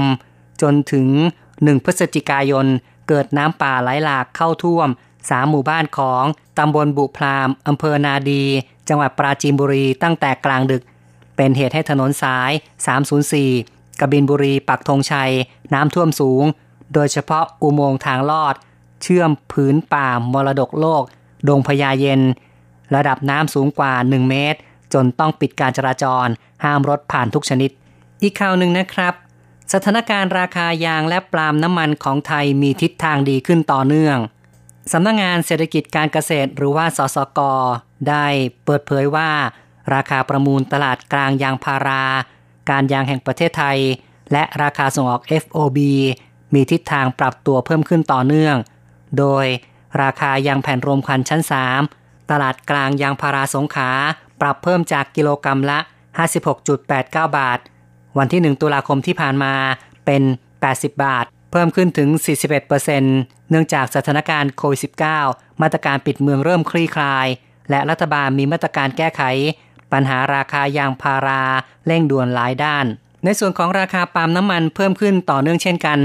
[0.63, 1.09] จนถึง
[1.47, 2.67] 1 พฤศจิกายน
[3.09, 4.89] เกิดน้ำป่าไหลหลากเข้าท่วม
[5.31, 6.25] สามหมู่บ้านของ
[6.59, 8.45] ตำบลบุพรามอำเภอนาดี
[8.89, 10.83] จังหวัดปราจีนบุรีตั้งแต่กลางดึก
[11.37, 12.51] เป็นเหตุให้ถนนสาย
[13.27, 15.33] 304 กบินบุรีปักธงชัย
[15.75, 16.45] น้ำท่วมสูง
[16.95, 18.55] โดยเฉพาะอุโมงค์ทางลอด
[19.03, 21.03] เชื่อมผืนป่ามรดกโลก
[21.49, 22.21] ดงพญาเย็น
[22.94, 24.59] ระดับน้ำสูงกว่า 1 เมตร
[24.94, 26.27] จนต้องปิดการจราจร
[26.64, 27.70] ห้ามรถผ่านทุกชนิด
[28.22, 29.14] อีกข่าวหนึ่งนะครับ
[29.72, 34.18] สถานการณ์ราคายางและปาล์มน้ำมันของไทยมีทิศทางดีขึ้นต่อเนื่อง
[34.92, 37.40] สำนักงงานเศรษฐกิจการเกษตรหรือว่าสสก
[38.09, 38.27] ได้
[38.64, 39.31] เปิดเผยว่า
[39.94, 42.05] ราคาประมูลตลาดกลางยางพารา
[42.70, 43.79] การยางแห่งประเทศไทย
[44.33, 45.79] และราคาส่งออก FOB
[46.55, 48.57] มีทิศทางปรับตัวเพิ่มขึ้นต่อเนื่อง
[49.18, 49.46] โดย
[50.03, 51.42] ราคายางแผ่นรวมควันชั้น
[51.77, 53.91] 3 ตลาดกลางยางพาราสงขา
[54.41, 55.79] ปรับเพิ่มจากกิโลกรรัมละ
[56.59, 57.59] 56.89 บาท
[58.19, 59.55] วันที่ 1 ตุลาคมที่ผ่านมา
[60.07, 60.23] เป็น
[60.62, 62.09] 80 บาท เพิ่มขึ้นถึง
[62.79, 64.81] 41%เนื่องจากสถานการณ์โควิด
[65.21, 67.27] -19 มาตรการปิดเมืองเริ่มคลี่คลาย
[67.71, 69.23] และรัฐบาลมีมาตรการแก้ไข
[69.93, 71.43] ปัญหาราคายางพารา
[71.87, 72.87] เร่งด่วนหลายด้าน
[73.25, 75.99] ในส่วนของราคาปาล์มน้ำมันเพิ่มขึ้นต่อเนื่องเช่นกัน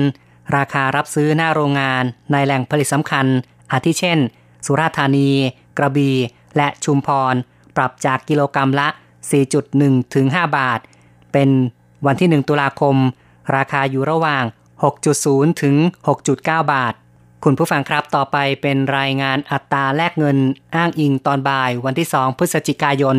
[0.58, 3.26] ราคารับซื้อหน้าโรงงานในแหล่งผลิตสำคัญ
[3.72, 4.20] อาทิเช่น
[4.66, 5.30] สุราษฎร์ธานี
[5.78, 6.16] กระบี่
[6.58, 7.36] และชุมพร
[7.76, 8.88] ปรับจากกิโลกรรัมละ
[9.52, 10.80] 4.1 ถึง 5 บาท
[11.34, 11.50] เป็น
[12.06, 12.96] วันที่ 1 ตุลาคม
[13.56, 14.44] ราคาอยู่ระหว่าง
[15.04, 15.76] 6.0 ถึง
[16.08, 16.94] 6.9 บาท
[17.44, 20.38] คุณผู้ฟังครับต่อไปเป็นรายงานอัตราแลกเงิน
[20.76, 23.18] อ้างอิงตอนบ่ายวันที่ 2 พฤศจิกายน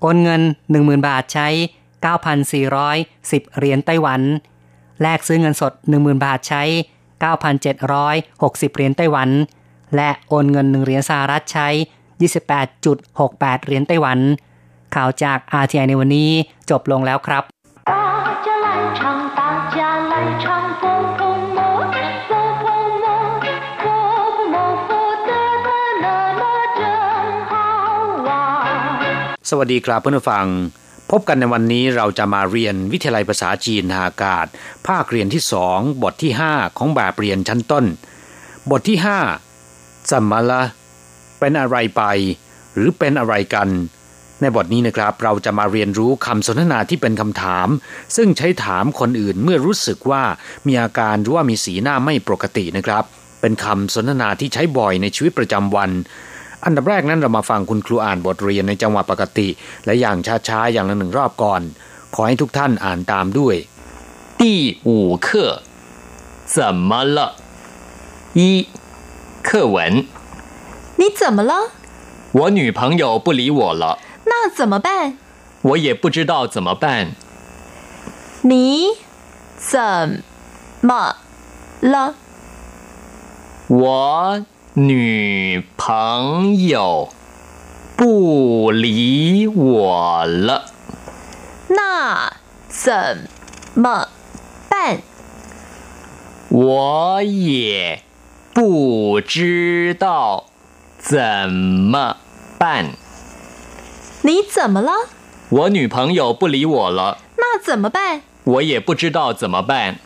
[0.00, 0.42] โอนเงิน
[0.74, 1.48] 10,000 บาทใช้
[2.68, 4.20] 9,410 เหรียญไต้หวัน
[5.02, 6.62] แลกซื้อเงินสด 10,000 บาทใช้
[7.24, 9.28] 9,760 เหรียญไต้หวัน
[9.96, 11.68] และโอนเงิน 1 เหรียญสหรัฐใช้
[12.48, 14.18] 28.68 เหรียญไต้หวัน
[14.94, 16.30] ข่าวจาก RTI ในวันนี้
[16.70, 17.44] จบลงแล้วครับ
[29.52, 30.46] สวัสดีครับเพื่อนผู้ฟัง
[31.10, 34.46] พบกันในวันนี้เราจะมาเรียนวิทยาลัยภาษาจีนทางอากาศ
[34.86, 37.84] ภาคเรียนที่สองบทที่ห้าของแบบเรียนชั้นต้น
[38.70, 39.18] บทที่ห้า
[40.11, 40.61] จำมาละ
[41.39, 42.03] เป็นอะไรไป
[42.73, 43.69] หรือเป็นอะไรกัน
[44.41, 47.67] ในบทนี้นะครับเราจะมาเรียนรู้คำสนทนาที่เป็นคำถาม
[48.15, 50.23] ซึ่งใช้ถามคนอื่นเมื่อรู้สึกว่า
[50.67, 53.03] มีอาการหรือว่ามีสีหน้าไม่ปกตินะครับ
[53.41, 55.91] เป็นคำสนทนาที่ใช้บ่อยในชีวิตประจำวัน
[56.65, 59.47] อันดับแรกนั้นเรามาฟังคุณครูอ่านบทเรียนในจังหวะปกติ
[59.85, 61.61] และอย่างช้าๆอย่างละหนึ่งรอบก่อน
[62.15, 63.55] ขอให้ทุกท่านอ่านตามด้วย
[64.41, 64.43] 第
[64.87, 64.89] 五
[65.25, 65.27] 课
[66.55, 66.57] 怎
[66.89, 67.19] 么了
[68.39, 68.41] 一
[69.42, 70.06] 课文。
[70.96, 71.72] 你怎么了？
[72.32, 73.98] 我女朋友不理我了。
[74.24, 75.16] 那怎么办？
[75.62, 77.12] 我也不知道怎么办。
[78.42, 78.88] 你
[79.56, 80.22] 怎
[80.80, 81.16] 么
[81.80, 82.14] 了？
[83.68, 87.12] 我女朋友
[87.96, 90.66] 不理我了，
[91.68, 92.32] 那
[92.68, 93.28] 怎
[93.74, 94.08] 么
[94.68, 95.02] 办？
[96.48, 98.02] 我也
[98.57, 100.45] 不知道
[100.99, 102.17] 怎么
[102.59, 102.63] 办。
[104.21, 104.91] 你怎么了？
[105.49, 107.17] 我女朋友不理我了。
[107.37, 108.21] 那怎么办？
[108.45, 109.99] 我也不知道怎么办。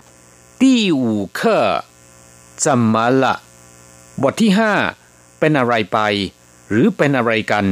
[0.60, 1.84] 第五课，
[2.56, 3.42] 怎么了？
[4.24, 4.72] บทที่ห้า
[5.40, 6.00] เป็นอะไรไป
[6.70, 7.66] หรือเป็นอะไรกัน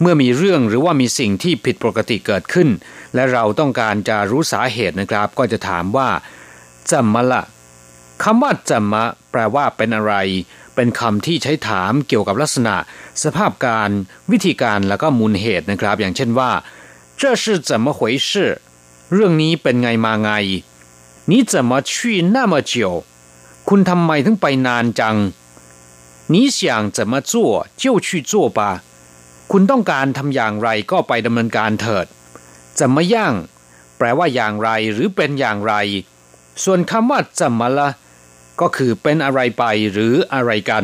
[0.00, 2.68] เมื่อมีเรื่องหรือว่ามีสิ่งที่ผิดปกติเกิดขึ้น
[3.14, 6.08] และเราต้องการจะรู้สาเหตุนะครับ ก็จะถามว่า
[6.90, 7.42] จำมาละ
[8.22, 10.14] คำว่าจำมาแปลว่าเป็นอะไร
[10.74, 12.76] เป็นคำที่ใช้ถามเกี่ยวกับลักษณะ
[13.22, 13.90] สภาพการ
[14.30, 16.50] วิธีการแล้วก็มูลเหตุนะครับ อย่างเช่นว่า
[17.20, 18.30] 这是怎么回事
[19.12, 20.30] เรื่องนี้เป็นไงมาไง
[21.30, 21.92] 你怎么去
[22.34, 22.74] 那么久
[23.68, 25.16] คุณทำไมถึงไปนานจัง
[26.32, 26.58] 你想
[26.96, 27.32] 怎么做
[27.80, 28.60] 就去做吧
[29.52, 32.06] คุณต้องการทำอย่างไรก็ไปดำเนินการเถิด
[32.78, 33.34] จะมาย่าง
[33.96, 35.74] แปลว่าอย่างไรหรือเป็นอย่างไร
[36.64, 37.88] ส่วนคำว่าจะมาละ
[38.61, 40.83] ก็คือเป็นอะไรไปหรืออะไรกัน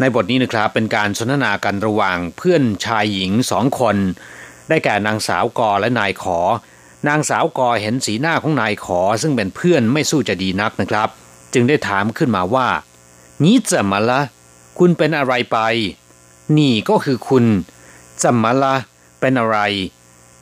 [0.00, 3.96] ในบทนี้นะครับเป็นการสนทนากันระหว่างเพื่อนชายหญิงสองคน
[4.68, 6.38] ได้แก่นางสาวกอและนายขอ
[7.08, 11.08] นางสาวกอเห็นสีหน้าของนายขอซึ่งเป็นเพื่อนไม่สู้จะดีนักนะครับ
[11.52, 12.68] จึงได้ถามขึ้นมาว่า
[13.44, 14.20] นี้จะมาละ
[14.78, 15.58] คุณเป็นอะไรไป
[16.58, 17.44] นี่ก็คือคุณ
[18.22, 18.74] จะมาละ
[19.20, 19.58] เป็นอะไร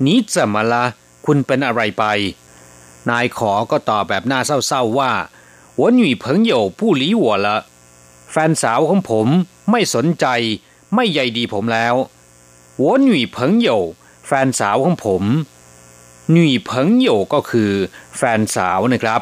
[0.07, 0.85] นี้จะมาละ
[1.27, 2.05] คุณเป็นอะไรไป
[3.11, 5.13] นายขอก็ตอบแบบหน้าเศร้าๆว่า
[5.82, 7.48] 我女朋友不理我了
[8.32, 9.28] แฟนสาวของผม
[9.72, 10.26] ไม่สนใจ
[10.96, 11.96] ไม่ใยดีผมแล้ว
[12.82, 13.38] 我女朋
[13.68, 13.70] 友
[14.28, 15.24] แฟนสาวของผม
[16.32, 17.72] หนุ่ยเพิงโยก็คือ
[18.18, 19.22] แฟนสาวนะครับ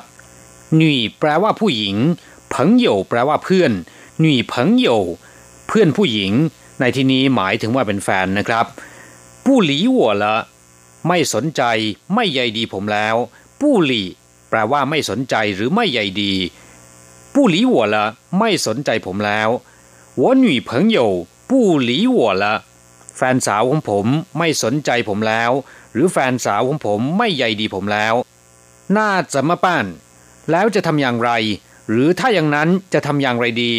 [0.75, 1.95] หนุ่ยแปลว่าผู้หญิง
[2.49, 3.71] เพิงโยแปลว่าเพื่อน
[4.19, 4.87] หนุ่ยเพิงโย
[5.67, 6.31] เพื่อนผู้หญิง
[6.79, 8.65] ในที่นี้หมายถึงว่าเป็นแฟนนะครับ
[9.45, 10.35] ผู้หลีหัวละ
[11.07, 11.61] ไม่สนใจ
[12.13, 13.15] ไม่ใยดีผมแล้ว
[13.61, 14.03] ผู้หลี
[14.49, 16.33] แปลว่าไม่สนใจหรือไม่ใยดี
[17.33, 18.05] ผู้หลีหัวละ
[18.39, 19.49] ไม่สนใจผมแล้ว
[20.21, 20.99] 我女朋友
[21.49, 21.51] 不
[21.87, 22.43] 理我了
[23.17, 24.05] แฟนสาวของผม
[24.37, 25.51] ไม่สนใจผมแล้ว
[25.93, 28.13] หรือแฟนสาวของผมไม่ใยดีผมแล้ว
[28.97, 29.85] น่าจะมาป้าน
[30.51, 31.31] แล้วจะทำอย่างไร
[31.89, 33.73] หรือถ้าอย่างนั้นจะทำอย่างไรดี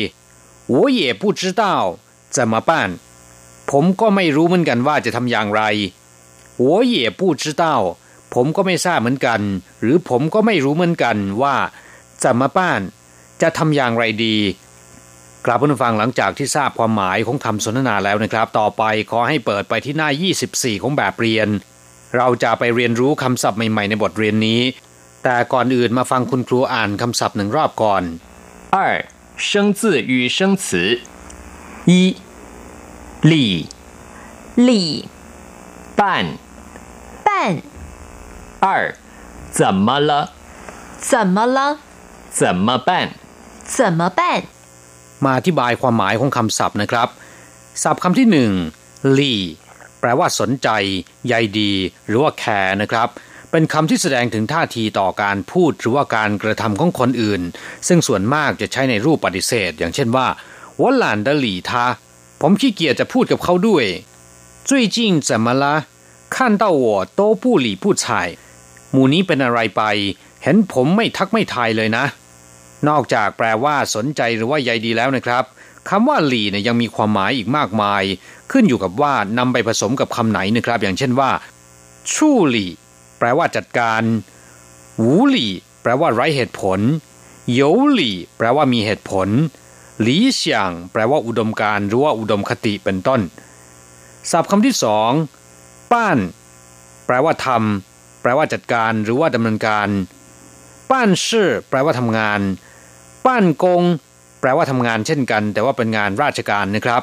[0.75, 1.62] 我也不知道
[2.37, 2.71] 怎么办
[3.71, 5.62] ผมก็ไม่รู้เหมือนกันว่าจะทำอย่างไร
[6.67, 7.65] 我也不知道
[8.35, 9.41] ผมก็ไม่ทราบเหมือนกัน
[9.81, 11.57] หรือผมก็ไม่รู้เหมือนกันว่า
[12.23, 12.81] จะมาป้าน
[13.43, 14.37] จะทำอย่างไรดี
[15.47, 20.09] กลับผู้ฟังหลังจากที่ทราบความหมายของคำสนทนาแล้วนะครับ ต่อไปขอให้เปิดไปที่หน้า
[20.47, 21.49] 24 ของแบบเรียน
[22.17, 24.61] เราจะไปเรียนรู้คำศัพท์ใหม่ๆในบทเรียนนี้
[25.25, 28.03] แต่ก่อนอื่นมาฟังคุณครูอ่านคำศัพท์หนึ่งรอบก่อน
[28.77, 28.79] 二
[29.37, 31.01] 生字与生词：
[31.91, 32.17] 一、
[33.23, 33.67] 理
[34.69, 35.09] 理
[35.97, 36.38] 办
[37.27, 37.62] 办；
[38.61, 38.67] 二、
[39.59, 40.11] 怎么了
[41.11, 41.59] 怎么了
[42.38, 42.91] 怎么办？
[43.77, 44.21] 怎么办？
[45.25, 47.09] มาอธิบายความหมายของคำศัพท์นะครับ
[47.83, 48.53] ศัพท์คำที่หนึ่ง
[49.19, 49.35] ลี
[50.01, 50.69] แปลว่าสนใจ
[51.27, 51.73] ใยดี
[52.07, 53.09] หรือว่าแคร์นะครับ
[53.51, 57.43] เป็นคำที่แสดงถึงท่าทีต่อการพูดหรือว่าการกระทำของคนอื่น
[57.88, 60.27] ซึ่งส่วนมากจะใช้ในรูปปฏิเสธ อย่างเช่นว่า
[60.81, 61.85] วัหลานเดหลีทา
[62.41, 63.85] ผมขี้เกียจจะพูดกับเขาด้วย
[64.69, 64.97] 最近
[65.29, 65.65] 怎么了
[66.35, 66.87] 看到我
[67.19, 68.46] 都不理不睬ห
[68.98, 69.84] มูนี้เป็นอะไรไป
[70.44, 72.06] เห็นผมไม่ทักไม่ทายเลยนะ
[72.90, 75.44] นอกจากแปลว่าสนใจหรือว่าใยดีแล้วนะครับ
[75.90, 78.04] คำว่าหลีเนี่ยยังมีความหมายอีกมากมาย
[78.52, 81.32] ขึ้นอยู่กับว่านำไปผสมกับคำไหนนะครับ อย่างเช่นว่า
[82.14, 82.66] ชู่หลี
[83.20, 84.02] แปลว่าจัดการ
[84.98, 85.48] หูหลี
[85.82, 86.80] แปลว่าไร้เหตุผล
[87.54, 87.62] โย
[87.94, 89.28] หลีแปลว่ามีเหตุผล
[90.02, 93.22] หลีเฉียงแปลว่าอุดมการหรือว่าอุดมคติเป็นต้น
[94.32, 95.12] ศัพท์คำที่สอง
[95.92, 96.18] ป้าน
[97.06, 97.97] แปลว่าทำ
[98.28, 99.90] แปลว่าจัดการหรือว่าดำเนินการ
[100.92, 102.42] ป้านชื่อแปลว่าทำงาน
[103.26, 103.84] ป้านกง
[104.42, 107.02] แปลว่าทำงานเช่นกัน แต่ว่าเป็นงานราชการนะครับ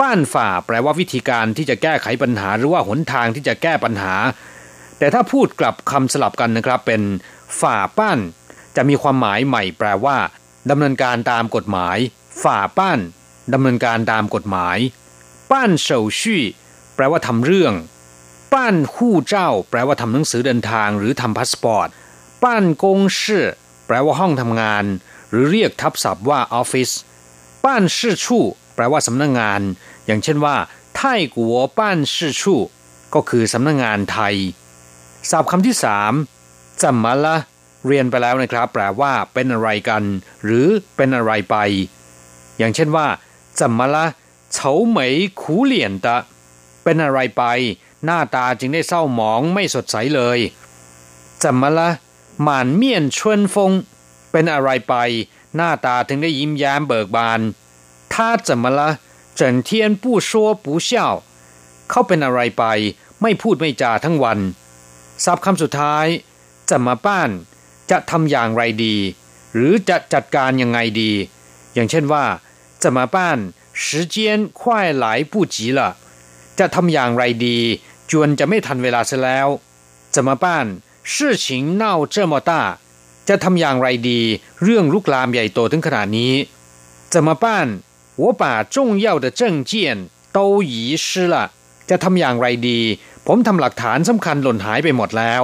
[0.00, 4.14] ป้านฝ่า แปลว่าวิธีการที่จะแก้ไขปัญหา หรือว่าหนทางที่จะแก้ปัญหา
[4.98, 7.02] แต่ถ้าพูดกลับคำสลับกันนะครับ เป็น
[7.60, 8.18] ฝ่าป้าน
[8.76, 10.16] จะมีความหมายใหม่ แปลว่า
[10.70, 11.98] ดำเนินการตามกฎหมาย
[12.42, 12.98] ฝ่าป้าน
[13.52, 14.78] ดำเนินการตามกฎหมาย
[15.50, 16.42] 办手续
[16.94, 17.74] แปลว่าทำเรื่อง
[18.52, 21.88] 办护照 แปลว่าทำหนังสือเดินทางหรือทำพาสปอร์ต
[22.42, 23.46] 办公室
[23.86, 24.84] แปลว่าห้องทำงาน
[25.30, 26.90] หรือเรียกทับศัพท์ว่าออฟฟิศ
[27.64, 29.60] ป้านชื่อชู่แปลว่าสำนักงงาน
[30.06, 30.56] อย่างเช่นว่า
[30.96, 32.60] ไทยกัวป้านชื่อชู่
[33.14, 34.36] ก็คือสำนักงงานไทย
[35.30, 36.12] ศัพท์คำที่สาม
[36.82, 37.36] 怎么了
[37.86, 40.02] เรียนไปแล้วนะครับ แปลว่าเป็นอะไรกัน
[40.44, 41.56] หรือเป็นอะไรไป
[42.58, 43.06] อย่างเช่นว่า
[43.60, 44.04] จำมาละ
[44.52, 46.16] เฉาเหมยขูเหลี่ยนตะ
[46.84, 47.44] เป็นอะไรไป
[48.05, 50.39] หน้าตาจึงได้เศร้าหมองไม่สดใสเลย
[51.43, 51.89] จำมาละ
[52.43, 53.71] หม่านเมี่ยนชวนฟง
[54.31, 54.95] เป็นอะไรไป
[55.55, 57.41] หน้าตาถึงได้ยิ้มแย้มเบิกบาน
[58.13, 58.13] 他
[58.47, 58.79] 怎么了
[59.39, 59.69] 整天
[60.01, 60.29] 不说
[60.63, 60.89] 不笑
[61.89, 62.63] เขาเป็นอะไรไป
[63.21, 64.39] ไม่พูดไม่จาทั้งวัน
[65.23, 66.05] ศัพท์คำสุดท้าย
[66.69, 67.29] จะมาบ้าน
[67.91, 68.95] จะทำอย่างไรดี
[69.53, 71.11] หรือจะจัดการยังไงดี
[71.73, 72.25] อย่างเช่นว่า
[72.83, 73.37] จะมาบ้าน
[73.83, 74.15] 时间
[74.59, 74.61] 快
[75.03, 75.79] 来不及了
[76.59, 77.59] จะทำอย่างไรดี
[78.11, 79.47] จวนจะไม่ทันเวลาซะแล้ว
[80.15, 80.65] จะมาบ้าน
[81.13, 81.45] 事情
[81.81, 82.51] 闹这么大
[83.29, 84.21] จะทำอย่างไรดี
[84.63, 86.33] เรื่องลุกลามใหญ่โตถึงขนาดนี้
[87.13, 87.45] 怎么办
[88.21, 88.43] 我把
[88.75, 89.71] 重要的证件
[90.35, 90.37] 都
[90.71, 90.73] 遗
[91.05, 91.35] 失了
[91.89, 92.79] จะทำอย่างไรดี
[93.27, 95.43] ผมทำหลักฐานสำคัญหล่นหายไปหมดแล้ว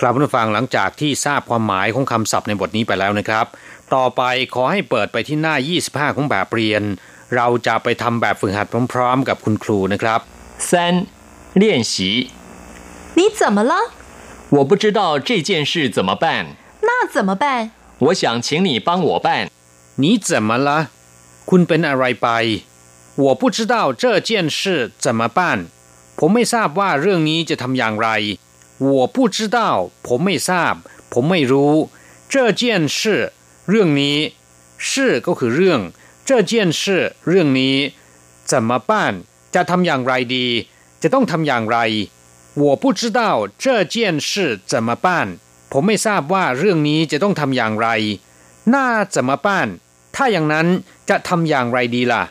[0.00, 3.46] ครับผู้ฟังหลังจากที่ทราบความหมายของคำศัพท์ในบทนี้ไปแล้วนะครับ
[3.94, 4.22] ต่อไป
[4.54, 5.54] ขอให้เปิดไปที่หน้า
[5.86, 6.82] 25 ของแบบเรียน
[7.36, 10.20] เราจะไปทำแบบฝึกหัดพร้อมๆ กับคุณครูนะครับ
[10.70, 10.94] 三、
[11.54, 12.30] 练习。
[13.14, 13.74] 你怎么了？
[14.50, 17.70] 我不知道这件事怎么办，那怎么办？
[17.98, 19.50] 我想请你帮我办。
[19.96, 20.90] 你怎么了
[21.44, 22.28] คุณเป็นอะไรไป
[23.16, 25.66] 我不知道这件事怎么办
[26.18, 28.08] ผมไม่ทราบว่าเรื่องนี้จะทำอย่างไร
[28.78, 29.58] 我不知道
[30.06, 30.74] ผมไม่ทราบ
[31.12, 31.74] ผมไม่รู้
[32.32, 32.62] 这件
[32.98, 33.00] 事
[33.68, 34.18] เรื่องนี้
[34.88, 34.90] 事
[35.26, 35.80] ก็คือเรื่อง
[36.28, 36.82] 这件事
[37.28, 37.76] เรื่องนี้
[38.50, 38.90] 怎么办
[39.54, 40.46] จะทำอย่างไรดี
[41.04, 41.78] จะต้องทำอย่างไร
[42.62, 43.20] 我不知道
[43.64, 43.96] 这件
[44.28, 44.30] 事
[44.70, 45.06] 怎么办
[45.72, 47.88] ผมไม่ทราบว่าเรื่องนี้จะต้องทำอย่างไร
[48.74, 49.48] น่า怎么办
[50.14, 50.66] ถ้าอย่างนั้น
[51.08, 52.22] จะทำอย่างไรดีล่ะ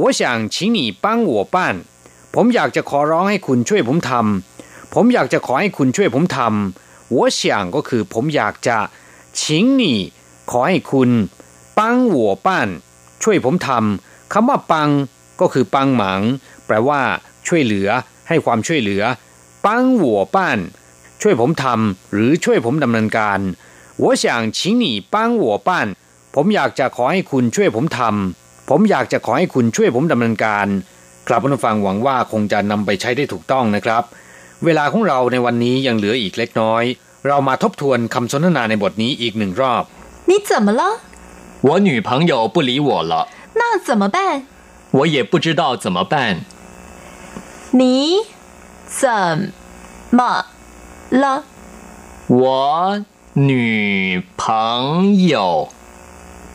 [0.00, 0.20] 我想
[0.52, 1.56] 请你帮我办
[2.34, 7.40] ผมอยากจะขอร้องให้คุณช่วยผมทำผมอยากจะขอให้คุณช่วยผมทำ我想
[7.74, 8.78] ก็คือผมอยากจะ
[9.38, 9.40] 请
[9.80, 9.82] 你
[10.50, 11.10] ขอให้คุณ
[11.78, 11.80] 帮
[12.14, 12.48] 我办
[13.22, 14.88] ช่วยผมทำคำว่าปัง
[15.40, 16.20] ก็คือปังหมัง
[16.66, 17.00] แปลว่า
[17.46, 17.88] ช่วยเหลือ
[18.28, 19.02] ให้ความช่วยเหลือ
[19.64, 19.68] 帮
[20.02, 20.36] 我办
[21.22, 23.38] ช่วยผมทำหรือช่วยผมดำเนินการ
[24.02, 24.24] 我想
[24.56, 25.70] 请你帮我办
[26.34, 30.66] ผมอยากจะขอให้คุณช่วยผมทำผมอยากจะขอให้คุณช่วยผมดำเนินการ
[31.26, 34.02] ครับผู้ฟังหวังว่าคงจะนำไปใช้ได้ถูกต้องนะครับ
[34.64, 36.84] เวลาของเราในวันนี้ยังเหลืออีกเล็กน้อย
[37.26, 39.82] เรามาทบทวนคำสนทนาในบทนี้อีกหนึ่งรอบ
[40.28, 40.82] 你怎么了？
[41.66, 43.14] 我女朋友不理我了，
[43.60, 44.18] 那怎么办？
[44.98, 46.14] 我也不知道怎么办。
[47.75, 48.17] 你
[48.85, 49.51] 怎
[50.11, 50.45] 么
[51.09, 51.43] 了？
[52.27, 55.69] 我女朋友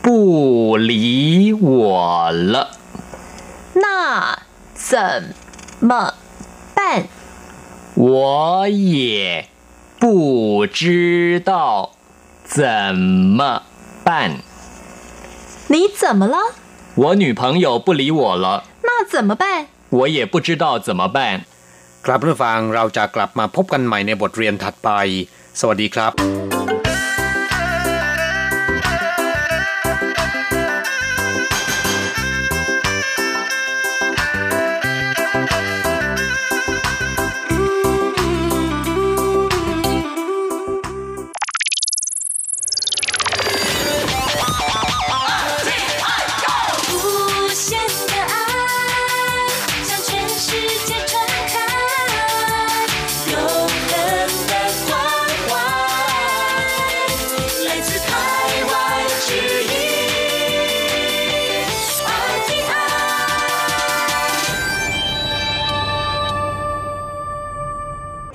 [0.01, 2.69] 不理我了，
[3.73, 4.39] 那
[4.73, 5.35] 怎
[5.81, 6.13] 么
[6.73, 7.09] 办？
[7.95, 9.49] 我也
[9.99, 11.91] 不知道
[12.45, 13.63] 怎么
[14.05, 14.37] 办。
[15.67, 16.37] 你怎么了？
[16.95, 19.67] 我女朋友不理我了，那怎么办？
[19.98, 21.18] 我也不知道怎么办。
[22.06, 24.90] ครับผู้ฟังเราจะกลับมาพบกันใหม่ในบทเรียนถัดไป
[25.60, 26.87] สวัสดีครับ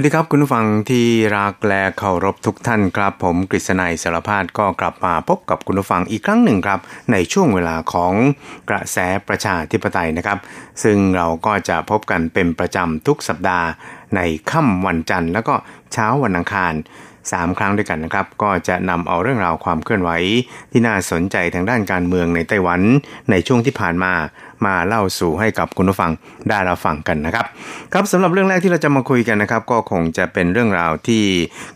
[0.00, 1.06] วัสดีครับคุณผู้ฟังที่
[1.36, 6.80] รักและเคารพทุกท่านครับ ผมกฤษณัยสารพาดก็กลับมาพบกับคุณผู้ฟังอีกครั้งหนึ่งครับ
[7.12, 8.12] ในช่วงเวลาของ
[8.70, 10.38] กระแสประชาธิปไตยนะครับ
[10.82, 13.66] ซึ่งเราก็จะพบกันเป็นประจำทุกสัปดาห์
[14.16, 15.54] ในค่ำวันจันทร์ แล้วก็
[15.92, 16.72] เช้าวันอังคาร
[17.22, 20.10] 3 ครั้งด้วยกันนะครับ ก็จะนำเอาเรื่องราวความเคลื่อนไหว
[20.72, 22.80] ที่น่าสนใจทางด้านการเมืองในไต้หวัน
[23.30, 24.12] ในช่วงที่ผ่านมา
[24.66, 26.10] มาเล่าสู่ให้กับคุณผู้ฟัง
[26.48, 27.46] ได้รับฟังกันนะครับ
[27.92, 31.24] ครับสำหรับเรื่องแรกที่เราจะมาคุยกันนะครับ ก็คงจะเป็นเรื่องราวที่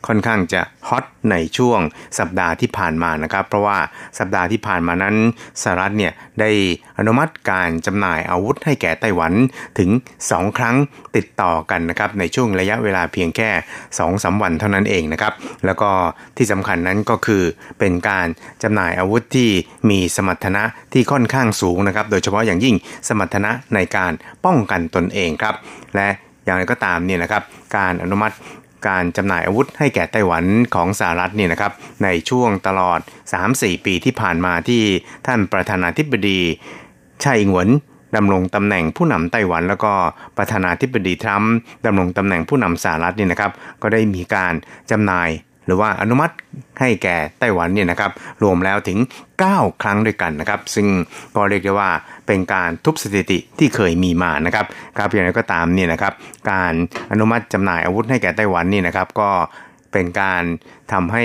[0.07, 1.81] ค่อนข้างจะฮอตในช่วง
[2.19, 3.79] สัปดาห์ที่ผ่านมานะครับ เพราะว่า
[4.19, 5.15] สัปดาห์ที่ผ่านมานั้น
[5.63, 6.51] สหรัฐเนี่ยได้
[6.99, 9.33] อนุมัติการจำหน่ายอาวุธให้แก่ไต้หวัน
[9.79, 9.91] ถึง
[10.23, 10.77] 2 ครั้ง
[11.17, 15.33] ติดต่อกันนะครับในช่วงระยะเวลาเพียงแค่2อสวันเท่านั้นเองนะครับ
[15.67, 15.91] แล้วก็
[16.37, 17.43] ที่สำคัญนั้นก็คือ
[17.79, 18.27] เป็นการ
[18.63, 19.51] จำหน่ายอาวุธที่
[19.91, 22.75] มีสมรรถนะที่ค่อนข้างสูงนะครับ โดยเฉพาะอย่างยิ่ง
[23.09, 24.13] สมรรถนะในการ
[24.45, 25.55] ป้องกันตนเองครับ
[25.97, 26.09] และ
[26.45, 27.43] อย่างไรก็ตามเนี่ยนะครับ
[27.77, 28.35] การอนุมัติ
[28.89, 31.73] การจำหน่ายอาวุธให้แก่ไต้หวันของสหรัฐเนี่ยนะครับ
[32.05, 33.01] ในช่วงตลอด
[33.43, 34.83] 3-4 ปีที่ผ่านมาที่
[35.27, 36.41] ท่านประธานาธิบดี
[37.23, 37.69] ไช่หวน
[38.17, 39.93] ดำรงตำแหน่งผู้นำไต้หวัน แล้วก็
[40.37, 41.55] ประธานาธิบดีทรัมป์
[41.87, 44.53] ดำรงตำแหน่งผู้นำสหรัฐเนี่ยนะครับ ก็ได้มีการ
[44.91, 45.31] จำหน่าย
[45.67, 46.35] หรือว่าอนุมัติ
[46.81, 48.11] ให้แก่ไต้หวันเนี่ยนะครับ
[48.43, 48.99] รวมแล้วถึง
[49.41, 50.87] 9 ครั้งด้วยกันนะครับ ซึ่ง
[51.37, 51.91] ก็เรียกได้ว่า
[52.27, 56.13] เป็นการทุบสถิติที่เคยมีมานะครับครับอย่างไรก็ตามเนี่ยนะครับ
[56.51, 56.73] การ
[57.13, 59.31] อนุมัติจำหน่ายอาวุธให้แก่ไต้หวันนี่นะครับ ก็
[59.93, 60.43] เป็นการ
[60.93, 61.25] ทำให้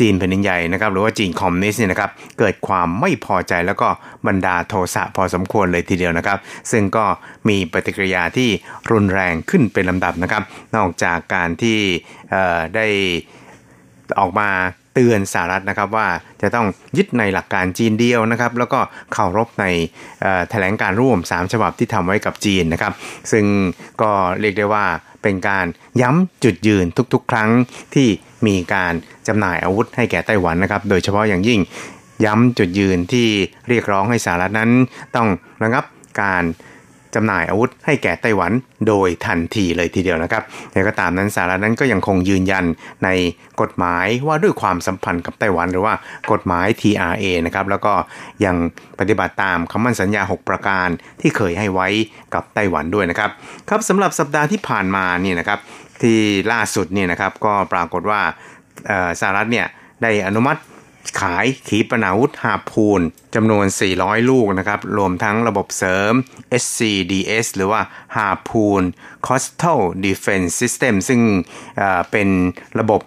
[0.00, 3.88] จีนแผ่นดินใหญ่นะครับหรือว่าจีนคอมมิวนิสต์เนี่ยนะครับเกิดความไม่พอใจแล้วก็
[4.26, 6.38] บรรดาโทสะพอสมควรเลยทีเดียวนะครับ
[6.72, 7.04] ซึ่งก็
[7.48, 8.48] มีปฏิกิริยาที่
[8.90, 10.42] รุนแรงขึ้นเป็นลำดับนะครับ
[10.76, 11.78] นอกจากการที่
[12.74, 12.86] ได้
[14.20, 14.50] ออกมา
[14.94, 16.08] เตือนสหรัฐนะครับว่า
[16.42, 18.80] จะต้องยึดในหลักการจีนเดียวนะครับ แล้วก็
[19.12, 19.66] เคารพใน
[20.50, 22.92] แถลงการร่วม 3 ฉบับที่ทำไว้กับจีนนะครับ
[23.32, 23.44] ซึ่ง
[24.02, 24.86] ก็เรียกได้ว่า
[25.24, 25.66] เป็นการ
[26.02, 27.50] ย้ำจุดยืนทุกๆ ครั้ง
[27.94, 28.08] ที่
[28.46, 28.92] มีการ
[29.28, 31.60] จำหน่ายอาวุธให้แก่ไต้หวันนะครับ โดยเฉพาะอย่างยิ่ง
[32.24, 33.28] ย้ำจุดยืนที่
[33.68, 34.70] เรียกร้องให้สหรัฐนั้น
[35.16, 35.28] ต้อง
[35.62, 35.84] ระงับ
[36.20, 36.44] การ
[37.14, 38.52] จำหน่ายอาวุธให้แก่ไต้หวัน
[38.88, 42.64] โดยทันทีเลยทีเดียวนะครับแต่ก็ตามนั้นสหรัฐนั้นก็ยังคงยืนยัน
[43.04, 43.08] ใน
[43.60, 45.94] กฎหมายว่าด้วยความสัมพันธ์กับไต้หวันหรือว่า
[46.32, 47.92] กฎหมาย TRA นะครับแล้วก็
[48.44, 48.56] ยัง
[48.98, 50.88] ปฏิบัติตามคำมั่นสัญญา 6 ประการ
[51.20, 51.88] ที่เคยให้ไว้
[52.34, 53.30] กับไต้หวันด้วยนะครับ
[53.68, 55.58] ครับสำหรับสัปดาห์ที่ผ่านมานี่นะครับ
[56.02, 56.18] ที่
[56.52, 58.20] ล่าสุดเนี่ยนะครับก็ปรากฏว่า
[59.20, 59.66] สหรัฐเนี่ย
[60.02, 60.60] ได้อนุมัติ
[61.20, 63.00] ขายขีปนาวุธหาพูน
[63.34, 66.12] จำนวน 400 ลูกนะครับ รวมทั้งระบบเสริม
[66.62, 67.80] SCDS หรือว่า
[68.16, 68.82] หาพูน
[69.26, 71.20] Coastal Defense System ซึ่ง
[72.10, 72.28] เป็น
[72.80, 73.00] ระบบ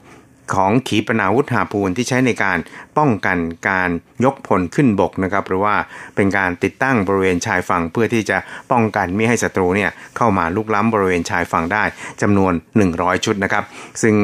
[0.53, 2.57] ของขีปนาวุธหาพูนที่ใช้ในการ
[2.97, 3.38] ป้องกัน
[3.69, 3.89] การ
[4.25, 5.75] ยกพลขึ้นบกนะครับหรือว่า
[6.15, 8.38] เป็นการติดตั้งบริเวณชายฝั่งเพื่อที่จะ
[8.71, 11.83] ป้องกันไม่ให้ศัตรูเนี่ยเข้ามาลุกล้ำบริเวณชายฝั่งได้
[12.21, 12.53] จำนวน
[12.89, 13.63] 100 ชุดนะครับ
[14.01, 14.15] ซึ่ง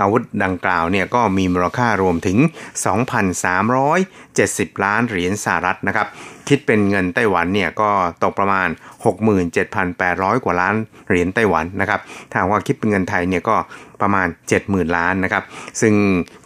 [0.00, 2.38] อาวุธดังกล่าวเนี่ยก็มีมูลค่ารวมถึง
[4.40, 6.06] 70 ล้านเหรียญสหรัฐนะครับ
[6.48, 7.90] คิดเป็นเงินไต้หวันเนี่ยก็
[8.22, 8.68] ตกประมาณ
[9.56, 10.74] 67,800 กว่าล้าน
[11.08, 13.56] เหรียญไต้หวันนะครับ ถ้าว่าคิดเป็นเงินไทยเนี่ยก็
[14.02, 14.26] ประมาณ
[14.60, 15.44] 70,000 ล้านนะครับ
[15.80, 15.94] ซึ่ง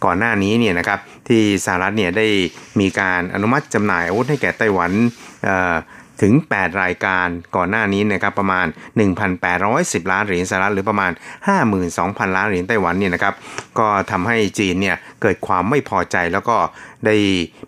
[0.05, 2.27] ก่อนหน้านี้เนี่ยนะครับที่สหรัฐเนี่ยได้
[2.79, 4.91] มีการอนุมัติจำหน่ายอาวุธให้แก่ไต้หวัน
[6.21, 8.67] ถึง 8 รายการก่อนหน้านี้นะครับประมาณ
[9.39, 11.11] 1,810 ล้านเหรียญสหรัฐหรือประมาณ
[11.73, 13.33] 52,000 ล้านเหรียญไต้หวันเนี่ยนะครับ
[13.79, 16.57] ก็ทำให้จีนเนี่ยเกิดความไม่พอใจแล้วก็
[17.05, 17.15] ได้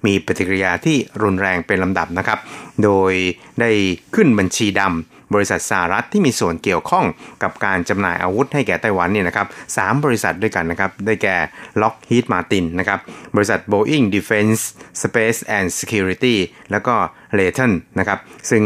[0.06, 2.40] มีปฏิกิริยาที่รุนแรงเป็นลำดับนะครับ
[2.84, 3.14] โดย
[3.62, 3.72] ได้
[4.16, 7.06] ขึ้นบัญชีดำ บริษัทสหรัฐที่มีส่วนเกี่ยวข้อง
[7.44, 11.38] กับการจำหน่ายอาวุธให้แก่ไต้หวันเนี่ยนะครับสบริษัทด้วยกันนะครับได้แก่
[11.82, 13.00] Lockheed Martin นะครับ
[13.36, 14.62] บริษัท Boeing Defense
[15.02, 16.36] Space and Security
[16.72, 16.96] แล้วก็
[17.38, 18.20] l a y t o n นะครับ
[18.50, 18.64] ซึ่ง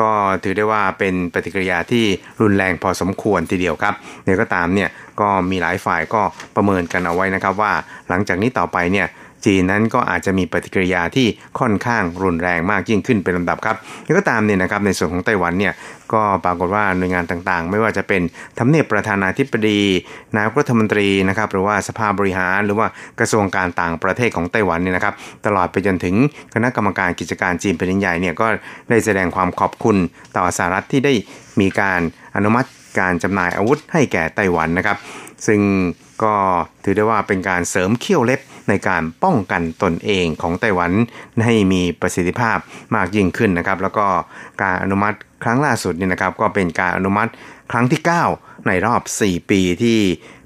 [0.00, 0.10] ก็
[0.42, 2.04] ถือได้ว่าเป็นปฏิกิริยาที่
[2.40, 4.88] รุนแรงพอสมควรทีเดียวครับเนี่ยก็ตามเนี่ย
[5.20, 6.22] ก็มีหลายฝ่ายก็
[6.56, 7.72] ประเมินกันเอาไว้นะครับว่า
[8.08, 9.06] หลังจากนี้ต่อไปเนี่ย
[9.44, 11.26] จีนนั้นก็อาจจะมีปฏิกิริยาที่
[11.58, 15.72] ค่อนข้างรุนแรงมากยิ่งขึ้นเป็นลำดับครับแล้วก็ตามเนี่ยนะครับในส่วนของไต้หวันเนี่ย
[16.12, 18.22] ก็ปรากฏว่าหน่วยงานต่างๆ ไม่ว่าจะเป็น
[18.58, 19.80] ทำเนียบประธานาธิบดี
[20.36, 22.86] นายกรัฐมนตรีนะครับหรือว่าสภาบริหารหรือว่า
[23.20, 25.14] กระทรวงการต่างประเทศของไต้หวันเนี่ยนะครับ
[25.46, 26.14] ตลอดไปจนถึง
[26.54, 28.46] คณะกรรมการกิจการจีนเป็นใหญ่เนี่ยก็
[28.90, 29.96] ได้แสดงความขอบคุณ
[30.36, 31.12] ต่อสหรัฐที่ได้
[31.60, 32.00] มีการ
[32.36, 32.68] อนุมัติ
[33.00, 34.96] การจำหน่ายอาวุธให้แก่ไต้หวันนะครับ
[35.46, 35.60] ซึ่ง
[36.22, 36.34] ก็
[36.84, 40.92] ถือได้ว่าเป็นการเสริมเขี้ยวเล็บ ในการป้องกันตนเองของไต้หวัน
[41.46, 42.58] ให้มีประสิทธิภาพ
[42.94, 44.06] มากยิ่งขึ้นนะครับ แล้วก็
[44.62, 47.30] การอนุมัติครั้งล่าสุดนี่นะครับ ก็เป็นการอนุมัติ
[47.70, 48.00] ครั้งที่
[48.34, 49.98] 9 ในรอบ 4 ปีที่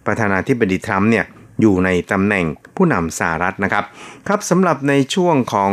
[0.06, 1.26] ประธานาธิบดีทรัมป์เนี่ย
[1.60, 2.44] อยู่ในตำแหน่ง
[2.76, 3.84] ผู้นำสหรัฐนะครับ
[4.26, 5.72] ครับสำหรับในช่วงของ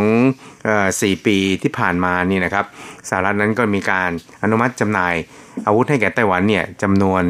[0.67, 0.69] อ
[1.01, 2.65] 4ปีที่ผ่านมานี่นะครับ
[3.09, 4.09] สหรัฐนั้นก็มีการ
[4.43, 5.13] อนุมัติจำหน่าย
[5.67, 7.23] อาวุธให้แก่ไต้หวันเนี่ยจำนวน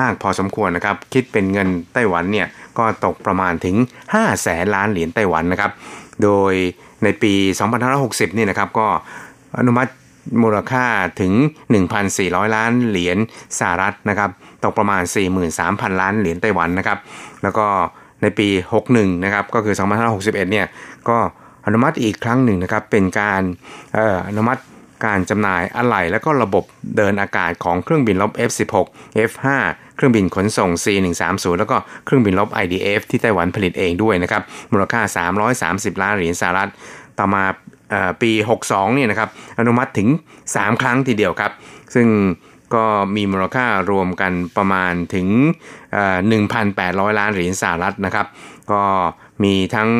[0.00, 2.46] มากพอสมควรนะครับ คิดเป็นเงินไต้หวันเนี่ย
[2.78, 3.76] ก็ตกประมาณถึง
[4.08, 5.70] 5 แสนล้านเหรียญไต้หวันนะครับ
[6.22, 6.52] โดย
[7.04, 7.32] ในปี
[7.84, 8.86] 2560 นี่นะครับก็
[9.58, 9.92] อนุมัติ
[10.42, 10.86] มูลค่า
[11.20, 11.32] ถึง
[11.94, 13.18] 1,400 ล้านเหรียญ
[13.58, 14.30] สหรัฐนะครับ
[14.64, 15.02] ตกประมาณ
[15.50, 16.98] 43,000 ล้านเหรียญไต้หวันนะครับ
[17.42, 17.66] แล้วก็
[18.22, 18.48] ในปี
[18.86, 19.74] 61 นะครับก็คือ
[20.08, 20.66] 2561 เนี่ย
[21.08, 21.18] ก็
[21.66, 23.42] อนุมัติอีกครั้งหนึ่งนะครับเป็นการ
[24.28, 24.60] อนุมัติ
[25.04, 26.64] การจำหน่ายอะไหล่และก็ระบบ
[26.96, 28.74] เดินอากาศของเครื่องบินลบ F16
[29.30, 29.46] F5
[29.96, 34.42] เครื่องบินขนส่ง C130 แล้วก็เครื่องบินลบ IDF ที่ไต้หวันผลิตเองด้วยนะครับ
[34.72, 35.00] มูลค่า
[35.92, 36.70] 330 ล้านเหรียญสหรัฐ
[37.18, 37.42] ต่อมา
[38.22, 38.32] ปี
[38.64, 39.28] 62 เนี่ยนะครับ
[39.58, 40.08] อนุมัติถึง
[40.46, 41.52] 3 ครั้งทีเดียวครับ
[41.94, 42.08] ซึ่ง
[42.74, 42.84] ก็
[43.16, 45.26] มีมูลค่ารวมกันประมาณถึง
[46.02, 48.26] 1,800 ล้านเหรียญสหรัฐนะครับ
[48.72, 48.82] ก็
[49.44, 49.90] มีทั้ง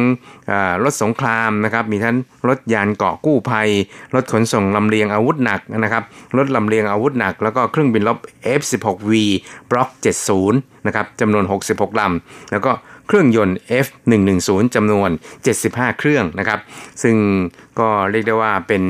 [0.84, 2.16] รถสงครามนะครับ มีทั้ง
[2.48, 3.68] รถยานเกาะกู้ภัย
[4.14, 6.02] รถขนส่งลำเลียงอาวุธหนักนะครับ
[6.36, 8.18] รถลำเลียงอาวุธหนัก แล้วก็เครื่องบินรบ
[8.60, 9.12] F16V
[9.70, 9.88] Block
[10.38, 12.72] 70 นะครับจำนวน 66 ลำ แล้วก็
[13.06, 15.10] เครื่องยนต์ F110 จำนวน
[15.54, 16.60] 75 เครื่องนะครับ
[17.02, 17.16] ซึ่ง
[17.80, 18.82] ก็เรียกได้ว่าเป็น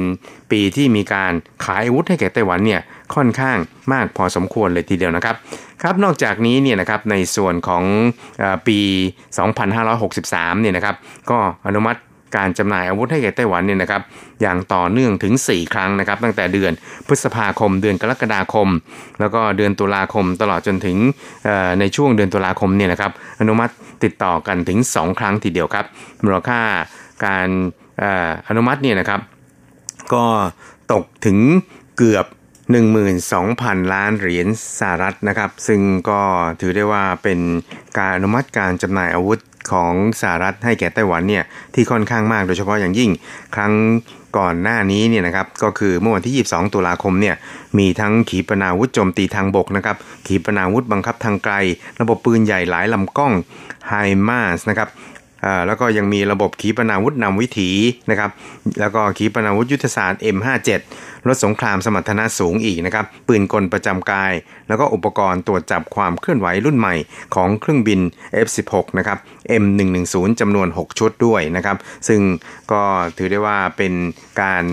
[0.50, 1.32] ปีที่มีการ
[1.64, 2.80] ขายอาวุธให้แก่ไต้หวันเนี่ย
[3.14, 3.58] ค่อนข้าง
[3.92, 5.36] มากพอสมควรเลยทีเดียวนะครับ
[5.82, 7.84] ครับนอกจากนี้เนี่ยนะครับในส่วนของ
[8.42, 8.78] อปี
[9.66, 10.96] 2563เนี่ยนะครับ
[11.30, 11.38] ก็
[11.68, 12.00] อนุมัติ
[12.36, 14.02] การจำหน่ายอาวุธให้แก่ไต้หวันเนี่ยนะครับ
[14.40, 16.72] อย่างต่อเนื่องถึง 4 ครั้งนะครับตั้งแต่เดือน
[17.06, 18.68] พฤษภาคม เดือนกรกฎาคม
[19.20, 20.96] แล้วก็เดือนตุลาคมตลอดจนถึง
[21.80, 23.72] ในช่วงเดือนตุลาคมเนี่ยนะครับอนุมัติ
[24.04, 25.86] ติดต่อกันถึง 2 ครั้งทีเดียวครับ
[26.24, 26.60] มูลค่า
[27.24, 27.48] การ
[28.48, 29.20] อนุมัติเนี่ยนะครับ
[30.14, 30.24] ก็
[30.92, 31.38] ตกถึง
[31.98, 32.26] เกือบ
[32.68, 34.48] 12,000 ล้านเหรียญ
[34.78, 36.20] สหรัฐนะครับ ซึ่งก็
[36.60, 37.40] ถือได้ว่าเป็น
[37.98, 39.38] การอนุมัติการจำหน่ายอาวุธ
[39.72, 41.44] ของสหรัฐให้แก่ไต้หวันเนี่ย
[41.74, 43.10] ที่ค่อนข้างมากโดยเฉพาะอย่างยิ่ง
[43.54, 43.72] ครั้ง
[44.38, 47.36] ก่อนหน้านี้เนี่ยนะครับก็คือเมื่อวันที่ 22 ตุลาคมเนี่ย
[47.78, 49.96] มีทั้งขีปนาวุธโจมตีทางบกนะครับ
[50.26, 51.54] ขีปนาวุธบังคับทางไกล
[52.00, 53.32] ระบบปืนใหญ่หลายลำกล้อง
[53.88, 53.94] ไฮ
[54.28, 54.88] มาสนะครับ
[55.66, 57.70] แล้วก็ยังมีระบบขีปนาวุธนำวิถี
[58.10, 58.30] นะครับ
[58.80, 60.70] แล้วก็ขีปนาวุธยุทธศาสตร์ M57
[61.26, 64.32] รถสงครามสมรรถนะสูงอีกนะครับปืนกลประจำกาย
[64.68, 66.94] แล้วก็อุปกรณ์ตรวจจับความเคลื่อนไหวรุ่นใหม่
[67.34, 68.00] ของเครื่องบิน
[68.46, 69.18] F16 นะครับ
[69.62, 71.76] M110 จำนวน 6 ชุดด้วยนะครับ
[72.08, 72.20] ซึ่ง
[72.72, 72.82] ก็
[73.16, 73.92] ถือได้ว่าเป็น
[74.40, 74.64] การ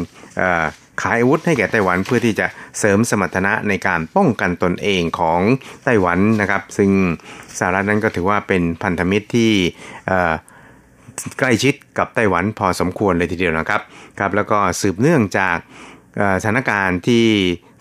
[1.01, 2.47] ขายอาวุธให้แก่ไต้หวันเพื่อที่จะ
[2.79, 5.41] เสริมสมรรถนะในการป้องกันตนเองของ
[5.83, 6.91] ไต้หวันนะครับ ซึ่ง
[7.59, 9.51] สหรัฐนั้นก็ถือว่าเป็นพันธมิตรที่
[11.39, 13.81] ใกล้ชิดกับไต้หวันพอสมควรเลยทีเดียวนะครับ
[14.19, 15.57] ครับ แล้วก็สืบเนื่องจาก
[16.41, 17.25] สถานการณ์ที่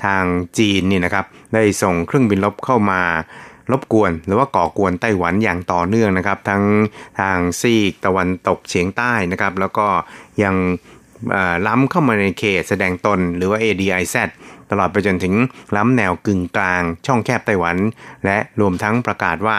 [0.05, 0.25] ทาง
[0.59, 3.03] จีนนี่นะครับได้ส่งเครื่องบินลบเข้ามา
[3.73, 6.63] รบกวน หรือว่าก่อกวนไต้หวันอย่างต่อเนื่องนะครับ ทั้ง
[7.21, 9.87] ทางซีกตะวันตกเฉียงใต้นะครับ แล้วก็
[10.43, 10.55] ยัง
[11.67, 14.17] ล้ำเข้ามาในเขตแสดงตนหรือว่า ADIZ
[14.71, 15.35] ตลอดไปจนถึง
[15.77, 17.77] ล้ำแนวกึ่งกลางช่องแคบไต้หวัน
[18.25, 19.59] และรวมทั้งประกาศว่า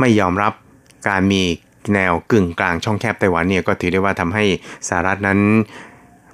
[0.00, 0.52] ไม่ยอมรับ
[1.08, 1.42] การมี
[1.94, 4.44] แนวกึ่งกลางช่องแคบไต้หวันเนี่ยก็ถือได้ว่าทำให้
[4.88, 5.40] สหรัฐนั้น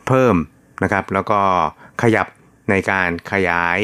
[0.07, 0.35] เพิ่ม
[0.83, 1.41] นะครับแล้วก็
[2.03, 2.27] ขยับ
[2.71, 3.79] ในการขยาย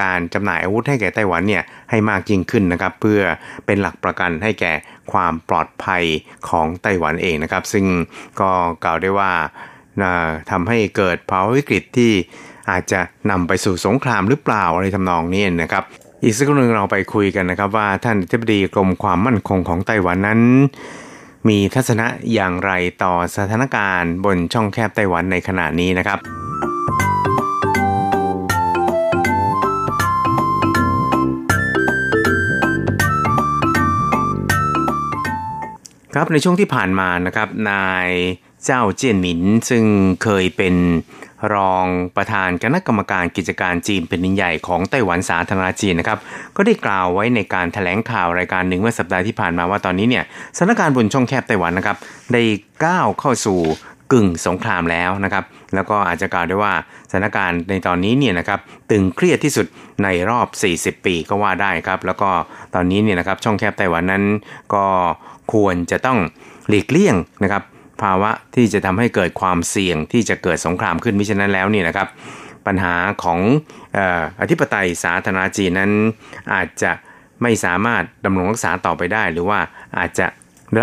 [0.00, 3.20] การจำหน่ายอาวุธให้แก่ไต้หวันเนี่ยให้มากยิ่งขึ้นนะครับเพื่อ
[3.66, 4.72] เป็นหลักประกันให้แก่
[5.12, 6.04] ความปลอดภัย
[6.48, 7.86] ของไต้หวันเองนะครับ ซึ่ง
[8.40, 8.50] ก็
[8.84, 9.32] กล่าวได้ว่า
[10.50, 12.12] ทำให้เกิดภาวะวิกฤตที่
[12.70, 15.84] อาจจะนำไปสู่สงครามหรือเปล่าอะไรทำนองนี้นะครับ
[16.26, 20.40] อีกสักหนึ่งเราไปคุยกันนะครับว่าท่านทิบดีกรมความมั่นคงของไต้หวันนั้น
[21.48, 22.72] มีทัศนะอย่างไร
[23.02, 26.18] ต่อสถานการณ์บนช่องแคบไต้หวันในขณะนี้นะครับ
[36.14, 38.08] ครับในช่วงที่ผ่านมานะครับนาย
[38.64, 39.84] เจ้าเจียนหมินซึ่ง
[40.22, 40.74] เคยเป็น
[41.52, 41.84] รอง
[42.16, 46.18] ประธานคณะกรรมการกิจการจีนเป็นนินใหญ่ของไต้หวันสาธารณจีนนะครับ
[46.56, 50.24] ก็ได้กล่าวไว้ในการถแถลงข่าวรายการหนึ่งเมื่อสัปดาห์ที่ผ่านมาว่าตอนนี้เนี่ย
[50.56, 51.96] สถานการณ์บนช่องแคบไต้หวันนะครับ
[52.32, 52.42] ได้
[52.84, 53.60] ก้าวเข้าสู่
[54.12, 56.72] กึ่งสงครามแล้วนะครับ แล้วก็อาจจะกล่าวได้ว่า
[57.10, 59.66] สถานการณ์ในตอนนี้เนี่ยนะครับตึงเครียดที่สุด
[60.04, 60.46] ในรอบ
[60.98, 62.30] 40 ปีก็ว่าได้ครับ แล้วก็
[62.74, 64.24] ตอนนี้เนี่ยนะครับช่องแคบไต้หวันนั้น
[64.74, 64.86] ก็
[65.52, 66.18] ควรจะต้อง
[66.68, 67.62] หลีกเลี่ยงนะครับ
[68.04, 72.08] ภาวะที่จะทำให้เกิดความเสี่ยงที่จะเกิดสงครามขึ้นมิฉะนั้นแล้วเนี่ยนะครับ
[72.66, 73.40] ปัญหาของ
[74.40, 75.90] อธิปไตยสาธารณจีนนั้น
[76.54, 76.92] อาจจะ
[77.42, 79.60] ไม่สามารถดำรงรักษาต่อไปได้ หรือว่า
[79.98, 80.26] อาจจะ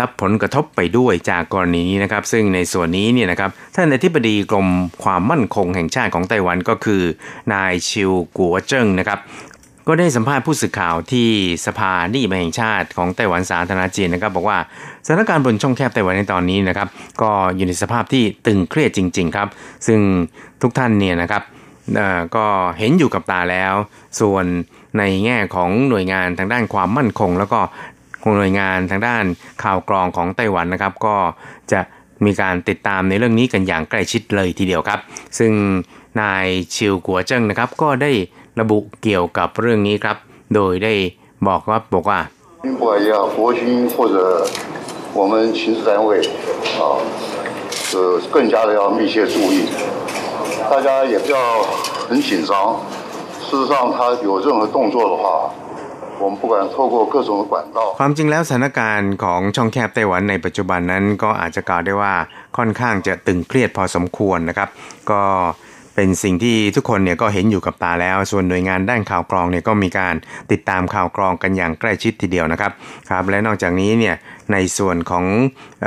[0.04, 4.68] ับผลกระทบไปด้วยจากกรณีนี้นะครับ ซึ่งในส่วนนี้เนี่ยนะครับท่านอธิบดีกรม
[5.04, 7.02] ความมั่นคงแห่งชาติของไต้หวันก็คือ
[7.52, 9.18] นายชิวกัวเจิ้งนะครับ
[9.88, 11.28] ก็ได้สัมภาษณ์ผู้สื่อข่าวที่
[11.66, 14.58] สภานิยแห่งชาติของไต้หวันสาธารณจีนนะครับบอกว่า
[15.06, 16.88] สถานการณ์บนช่องแคบไต้หวันในตอนนี้นะครับ
[17.22, 19.48] ก็อยู่ในสภาพที่ตึงเครียดจริง ๆ ครับ
[19.86, 20.00] ซึ่ง
[20.62, 21.42] ทุกท่านเนี่ยนะครับ
[22.36, 22.46] ก็
[22.78, 23.74] เห็นอยู่กับตาแล้ว
[24.20, 24.44] ส่วน
[24.98, 27.60] ในแง่ของหน่วยงานทางด้านความมั่นคง แล้วก็
[28.38, 29.24] หน่วยงานทางด้าน
[29.62, 31.16] ข่าวกรองของไต้หวันนะครับ ก็
[31.72, 31.80] จะ
[32.24, 35.00] มีการติดตามในเรื่องนี้กันอย่างใกล้ชิดเลยทีเดียวครับ
[35.38, 35.52] ซึ่ง
[36.20, 38.12] นายชิวกัวเจิ้งนะครับก็ได้
[38.59, 40.17] ระบุเกี่ยวกับเรื่องนี้ครับ
[40.55, 40.93] โดยได้
[41.47, 42.19] บอกว่าบอกว่า
[42.63, 43.61] 不管也好，国军
[43.93, 44.15] 或者
[45.19, 46.09] 我们巡视单位
[46.79, 46.81] 啊，
[47.93, 49.57] 呃，更加的要密切注意，
[50.71, 51.37] 大家也不要
[52.09, 52.51] 很紧张。
[53.45, 53.97] 事实上，他
[54.27, 55.49] 有任何动作的话，
[56.19, 57.79] 我们不管透过各种的管道。
[57.99, 62.13] ความจริงแล้วสถานการณ์ของช่องแคบไต้หวันในปัจจุบันนั้นก็อาจจะกล่าวได้ว่า
[62.57, 64.69] ค่อนข้างจะตึงเครียดพอสมควรนะครับ
[65.11, 65.21] ก็
[65.94, 70.14] เป็นสิ่งที่ทุกคนเนี่ยก็เห็นอยู่กับตาแล้ว ส่วนหน่วยงานด้านข่าวกรองเนี่ยก็มีการ
[70.52, 72.72] ติดตามข่าวกรองกันอย่างใกล้ชิดทีเดียวนะครับ
[73.10, 74.14] ครับและนอกจากนี้เนี่ย
[74.52, 75.24] ในส่วนของ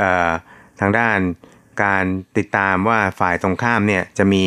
[0.00, 0.30] ออ
[0.80, 1.18] ทางด้าน
[1.84, 2.04] การ
[2.38, 4.44] ติดตามว่าฝ่ายตรงข้ามเนี่ยจะมี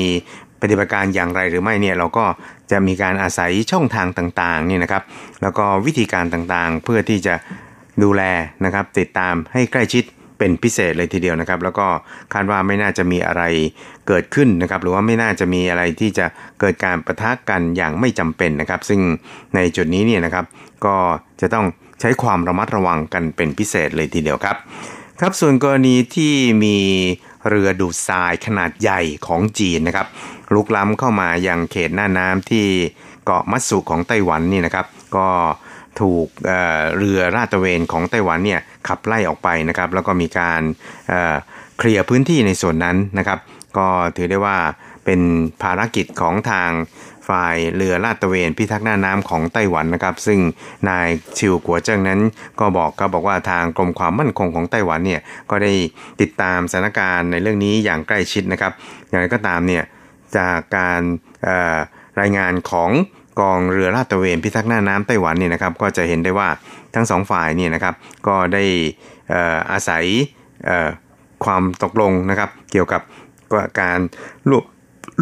[0.62, 2.26] ปฏิบัติการอย่างไรหรือไม่เนี่ยเราก็
[2.72, 5.04] จะมีการอาศัยช่องทางต่างๆนี่นะครับ
[5.42, 7.36] แล้วก็วิธีการต่างๆเพื่อที่จะ
[8.04, 8.24] ดูแล
[8.66, 10.04] นะครับ ติดตามให้ใกล้ชิด
[10.40, 11.88] เป็นพิเศษเลยทีเดียวนะครับ แล้วก็
[12.34, 13.44] คาดว่าไม่น่าจะมีอะไร
[14.08, 16.26] เกิดขึ้นนะครับ หรือว่าไม่น่าจะมีอะไรที่จะ
[16.60, 19.02] เกิดการประทะกันอย่างไม่จำเป็นนะครับ ซึ่ง
[19.56, 20.46] ในจุดนี้เนี่ยนะครับ
[20.86, 20.96] ก็
[21.42, 21.66] จะต้อง
[22.00, 24.58] ใช้ความระมัดระวังกันเป็นพิเศษเลยทีเดียวครับ
[25.20, 26.34] ครับส่วนกรณีที่
[26.64, 26.78] มี
[27.50, 30.08] เรือดูดทรายขนาดใหญ่ของจีนนะครับ
[30.54, 32.66] ลุกล้ำเข้ามายังเขตหน้าน้ำที่
[33.26, 34.86] เกาะมัตสุของไต้หวันนี่นะครับ
[35.16, 35.28] ก็
[36.00, 40.62] ถูกเเรือราตะเวนของไต้หวันเนี่ยขับไล่ออกไปนะครับแล้วก็มีการ
[41.10, 43.40] เเคลียร์พื้นที่ในส่วนนั้นนะครับ
[43.78, 44.58] ก็ถือได้ว่า
[45.06, 45.22] เป็น
[45.62, 46.72] ภารกิจของทาง
[47.30, 50.40] ฝ่ายเรือลาดตระเวนพิทักษ์หน้าน้ำของไต้หวันนะครับ ซึ่ง
[50.90, 52.20] นายชิวกัวเจิ้งนั้น
[52.60, 55.74] ก็บอกครับบอกว่าทางกรมความมั่นคงของไต้หวันเนี่ยก็ได้
[56.22, 58.72] ติดตามสถานการณ์ในเรื่องนี้อย่างใกล้ชิดนะครับ
[59.08, 59.84] อย่างไรก็ตามเนี่ย
[60.38, 61.02] จากการ
[62.20, 62.90] รายงานของ
[63.40, 66.50] กองเรือลาดตระเวนพิทักษ์หน้าน้ำไต้หวันเนี่ยนะครับก็จะเห็นได้ว่า
[66.96, 67.94] ทั้งสองฝ่ายเนี่ยนะครับ
[68.28, 68.64] ก็ได้
[69.72, 70.04] อาศัย
[71.46, 73.02] ความตกลงนะครับเกี่ยวกับ
[73.82, 74.00] การ
[74.50, 74.66] ร่วม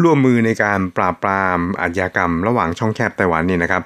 [0.02, 3.82] ร่วมมือในการปราบปรามอาชญากรรม ระหว่างช่องแคบไต้หวันนี่นะครับ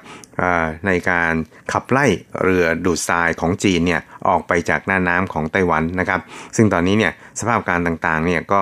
[0.87, 1.33] ในการ
[1.71, 2.05] ขับไล่
[2.43, 6.19] เรือดูดทรายของจีนเนี่ยออกไปจากหน้าน้ำของไต้หวันนะครับ
[6.55, 8.61] ซึ่งตอนนี้เนี่ยสภาพการต่างๆเนี่ยก็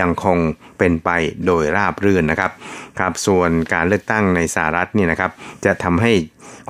[0.00, 0.38] ยังคง
[0.78, 1.10] เป็นไป
[1.46, 2.50] โดยราบรื่นนะครับ
[2.98, 5.30] ครับส่วนการเลือกตั้งในสหรัฐนี่นะครับ
[5.64, 6.12] จะทำให้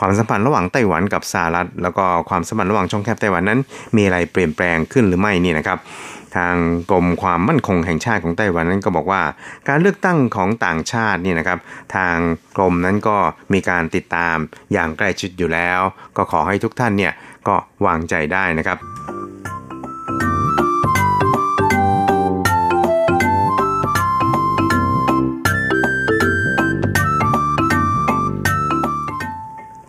[0.00, 3.60] ความสัมพันธ์ระหว่างไต้หวันกับสหรัฐ แล้วก็ความสัมพันธ์ระหว่างช่องแคบไต้หวันนั้น
[3.96, 5.78] มีอะไรเปลี่ยนแปลงขึ้นหรือไม่นี่นะครับ
[6.36, 6.56] ทาง
[6.90, 9.22] กรมความมั่นคงแห่งชาติของไต้หวันนั้นก็บอกว่า
[9.68, 11.58] การเลือกตั้งของต่างชาตินี่นะครับ
[11.96, 12.16] ทาง
[12.56, 13.16] กรมนั้นก็
[13.52, 14.36] มีการติดตาม
[14.72, 15.80] อย่างใกล้ชิดอยู่แล้ว
[16.16, 17.12] ก็ขอให้ทุกท่านเนี่ย
[17.48, 17.56] ก็
[17.86, 18.78] วางใจได้นะครับ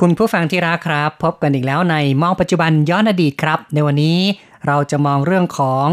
[0.00, 4.18] คุณผู้ฟังที่รักครับ พบกันอีกแล้วในมองปัจจุบันย้อนอดีตครับ ในวันนี้
[4.66, 5.86] เราจะมองเรื่องของ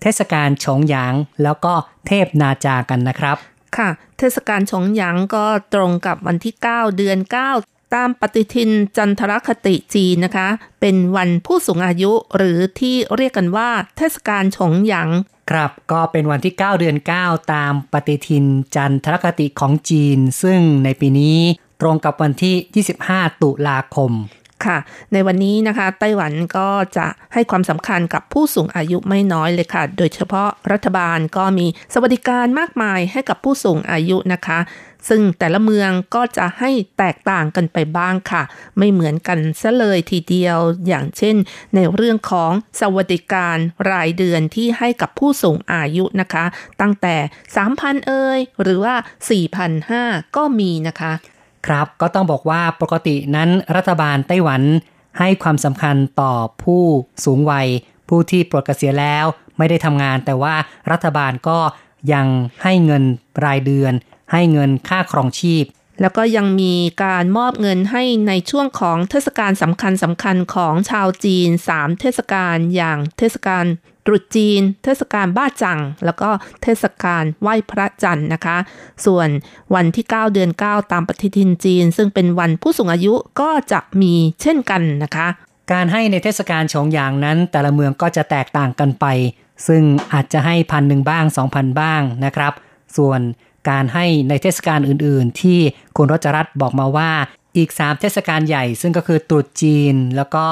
[0.00, 1.72] เทศกาลฉงหยาง แล้วก็
[2.06, 3.36] เทพนาจากันนะครับ
[3.76, 3.88] ค่ะ
[4.18, 5.44] เทศกาลฉงหยางก็
[5.74, 7.18] ตรงกับวันที่ 9 เดือน
[7.56, 10.48] 9 ตามปฏิทินจันทรคติจีนนะคะ
[10.80, 15.10] เป็นวันผู้สูงอายุหรือที่เรียกกันว่า เทศกาลฉงหยาง
[15.50, 18.44] ครับก็เป็นวันที่ 9 เดือน 9 ตามปฏิทิน
[18.74, 21.38] จันทรคติของจีน ซึ่งในปีนี้
[21.80, 24.12] ตรงกับวันที่ 25 ตุลาคม
[24.66, 24.78] ค่ะ
[25.12, 34.58] ในวันนี้นะคะไต้หวันก็จะให้ความสำคัญกับผู้สูงอายุไม่น้อยเลยค่ะ โดยเฉพาะรัฐบาลก็มีสวัสดิการมากมายให้กับผู้สูงอายุนะคะ
[35.08, 38.42] ซึ่งแต่ละเมืองก็จะให้แตกต่างกันไปบ้างค่ะ
[38.78, 41.36] ไม่เหมือนกันซะเลยทีเดียวอย่างเช่น
[41.74, 43.56] ในเรื่องของสวัสดิการ
[43.90, 46.44] รายเดือนที่ให้กับผู้สูงอายุนะคะ
[46.80, 47.16] ตั้งแต่
[47.62, 48.94] 3,000 เอยหรือว่า
[49.64, 51.12] 4,500 ก็มีนะคะ
[51.66, 54.62] ครับ ก็ต้องบอกว่าปกตินั้นรัฐบาลไต้หวัน
[55.18, 56.82] ให้ความสำคัญต่อผู้
[57.24, 57.68] สูงวัย
[58.08, 59.24] ผู้ที่ปลดเกษียณแล้ว
[59.58, 60.54] ไม่ได้ทำงาน แต่ว่า
[60.90, 61.58] รัฐบาลก็
[62.12, 62.26] ยัง
[62.62, 63.02] ให้เงิน
[63.44, 63.92] รายเดือน
[64.32, 65.64] ให้เงินค่าครองชีพ
[66.00, 66.74] แล้วก็ยังมี
[67.04, 73.64] การมอบเงินให้ในช่วงของเทศกาลสำคัญสำคัญของชาวจีน 3 เทศกาลอย่างเทศกาล
[74.06, 76.30] ตรุษจีน เทศกาลบ้าจัง แล้วก็
[76.62, 78.56] เทศกาลไหว้พระจันทร์นะคะ
[79.06, 79.28] ส่วน
[79.74, 85.28] วันที่ 9 เดือน 9 ตามปฏิทินจีน ซึ่งเป็นวันผู้สูงอายุก็จะมีเช่นกันนะคะ
[85.72, 89.06] การให้ในเทศกาลฉงหยางนั้น แต่ละเมืองก็จะแตกต่างกันไป
[89.66, 89.82] ซึ่ง
[90.12, 92.52] อาจจะให้พันหนึ่งบ้างสองพันบ้างนะครับ
[92.96, 93.20] ส่วน
[93.68, 95.58] การให้ในเทศกาลอื่น ๆ ที่
[95.96, 97.10] คุณรจรัตน์บอกมาว่า
[97.56, 100.46] อีก 3 เทศกาลใหญ่ ซึ่งก็คือตรุษจีน แล้วก็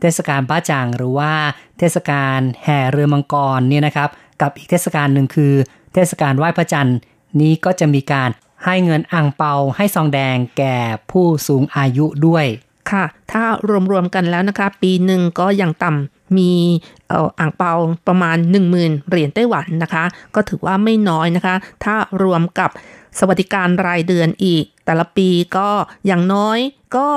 [0.00, 1.32] เทศกาลบ้าจางหรือว่า
[1.78, 4.08] เทศกาลแห่เรือมังกรเนี่ยนะครับ
[4.40, 5.54] กับอีกเทศกาลหนึ่งคือ
[5.94, 6.98] เทศกาลไหว้พระจันทร์
[7.40, 8.30] นี้ก็จะมีการ
[8.64, 10.76] ให้เงินอ่างเปาให้ซองแดงแก่
[11.10, 12.46] ผู้สูงอายุด้วย
[12.90, 13.44] ค่ะ ถ้า
[13.90, 16.52] รวมๆกันแล้วนะคะ ปีหนึ่งก็อย่างต่ำ มี
[17.08, 17.72] เอ่ออ่างเปา
[18.08, 18.36] ประมาณ
[18.72, 20.04] 10,000 เหรียญไต้หวันนะคะ
[20.34, 21.54] ก็ถือว่าไม่น้อยนะคะ
[21.84, 22.70] ถ้ารวมกับ
[23.18, 25.68] สวัสดิการรายเดือนอีก แต่ละปีก็
[26.06, 26.58] อย่างน้อย
[26.96, 27.08] ก็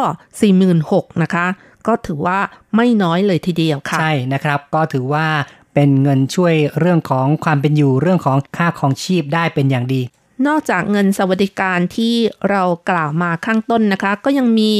[0.57, 1.47] 46,000นะคะ
[1.87, 2.39] ก็ถือว่า
[2.75, 5.25] ไม่น้อยเลยทีเดียวค่ะ ใช่นะครับ ก็ถือว่า
[5.73, 10.01] เป็นเงินช่วยเรื่องของความเป็นอยู่เรื่องของค่าของชีพได้เป็นอย่างดี
[10.47, 12.15] นอกจากเงินสวัสดิการที่
[12.49, 14.71] เรากล่าวมาข้างต้นนะคะ ก็ยังมี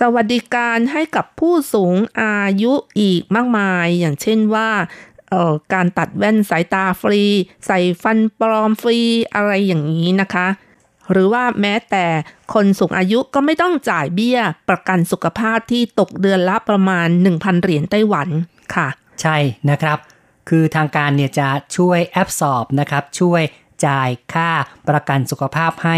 [0.00, 4.70] สวัสดิการให้กับผู้สูงอายุอีกมากมาย อย่างเช่นว่า
[5.32, 7.22] ออการตัดแว่นสายตาฟรี
[7.66, 8.98] ใส่ฟันปลอมฟรี
[9.34, 10.46] อะไรอย่างนี้นะคะ
[11.10, 12.06] หรือว่าแม้แต่
[12.54, 18.28] คนสูงอายุก็ไม่ต้องจ่ายเบี้ยประกันสุขภาพที่ตกเดือนละประมาณ 1,000 เหรียญไต้หวัน
[18.74, 18.88] ค่ะ
[19.20, 19.36] ใช่
[19.70, 19.98] นะครับ
[20.48, 23.42] คือทางการเนี่ยจะช่วยแอปสอบนะครับ ช่วย
[23.86, 24.50] จ่ายค่า
[24.88, 25.96] ประกันสุขภาพให้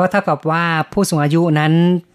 [0.00, 1.72] ก็เท่ากับว่าผู้สูงอายุนั้น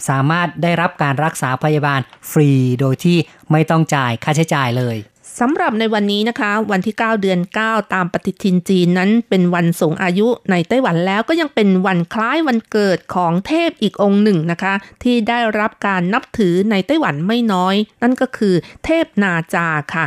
[0.10, 2.00] สามารถได้รับการรักษาพยาบาล
[2.32, 3.18] ฟรี โดยที่
[3.52, 4.98] ไม่ต้องจ่ายค่าใช้จ่ายเลย
[5.40, 14.74] สำหรับในวันนี้นะคะ วันที่ 9 เดือน 9 ตามปฏิทินจีนนั้นเป็นวันสูงอายุในไต้หวันแล้วก็ยังเป็นวันคล้ายวันเกิดของเทพอีกองค์หนึ่งนะคะ
[15.04, 18.54] ที่ได้รับการนับถือในไต้หวันไม่น้อย นั่นก็คือ
[18.86, 20.06] เทพนาจาค่ะ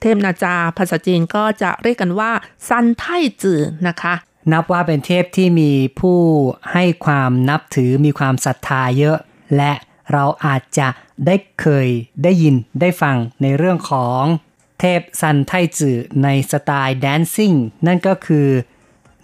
[0.00, 2.30] เทพนาจาภาษาจีนก็จะเรียกกันว่า
[2.68, 3.04] ซันไท
[3.42, 4.14] จือนะคะ
[4.52, 6.20] นับว่าเป็นเทพที่มีผู้
[6.72, 9.18] ให้ความนับถือมีความศรัทธาเยอะ
[9.56, 9.72] และ
[10.12, 10.88] เราอาจจะ
[11.26, 11.88] ได้เคย
[12.22, 14.22] ได้ยินได้ฟังในเรื่องของ
[14.80, 17.52] เทพซันไทจือในสไตล์แดนซิ่ง
[17.86, 18.48] นั่นก็คือ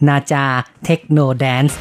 [0.08, 0.46] นาจา
[0.84, 1.78] เทคโนแดนซ์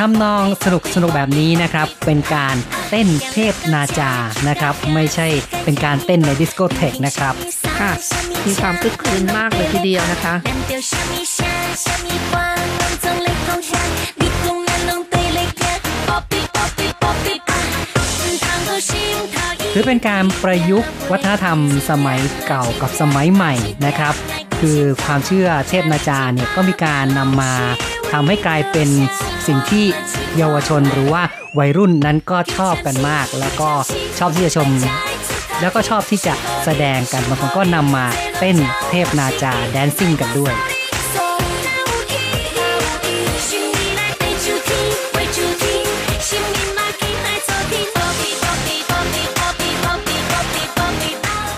[0.12, 2.56] ำนองสนุกสนุกแบบนี้นะครับ เป็นการ
[2.90, 4.12] เต้นเทพนาจา
[4.48, 5.26] นะครับ ไม่ใช่
[5.64, 7.34] เป็นการเต้นในดิสโกเทกนะครับ
[7.78, 7.92] ค่ะ
[8.46, 10.34] มีความคึกคืนมากเลยทีเดียวนะคะ
[19.78, 21.58] ถือเป็นการประยุกต์วัฒนธรรม
[21.90, 23.54] สมัยเก่ากับสมัยใหม่
[23.86, 24.14] นะครับ
[24.60, 27.52] คือความเชื่อเทพนาจาเนี่ยก็มีการนำมา
[28.12, 28.88] ทำให้กลายเป็น
[29.46, 29.84] สิ่งที่
[30.36, 31.22] เยาวชนหรือว่า
[31.58, 33.70] วัยรุ่นนั้นก็ชอบกันมาก แล้วก็
[34.18, 34.68] ชอบที่จะชม
[35.60, 38.06] แล้วก็ชอบที่จะแสดงกันบางคนก็นำมา
[38.38, 38.56] เต้น
[38.90, 40.54] เทพนาจาแดนซิ่งกันด้วย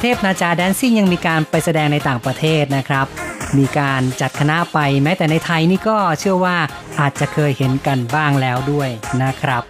[0.00, 3.06] เทพนาจาแดนซิ่งยังมีการไปแสดงในต่างประเทศนะครับ
[3.58, 6.56] มีการจัดคณะไปแม้แต่ในไทยนี่ก็เชื่อว่า
[7.00, 8.90] อาจจะเคยเห็นกันบ้างแล้วด้วย
[9.22, 9.62] นะครับ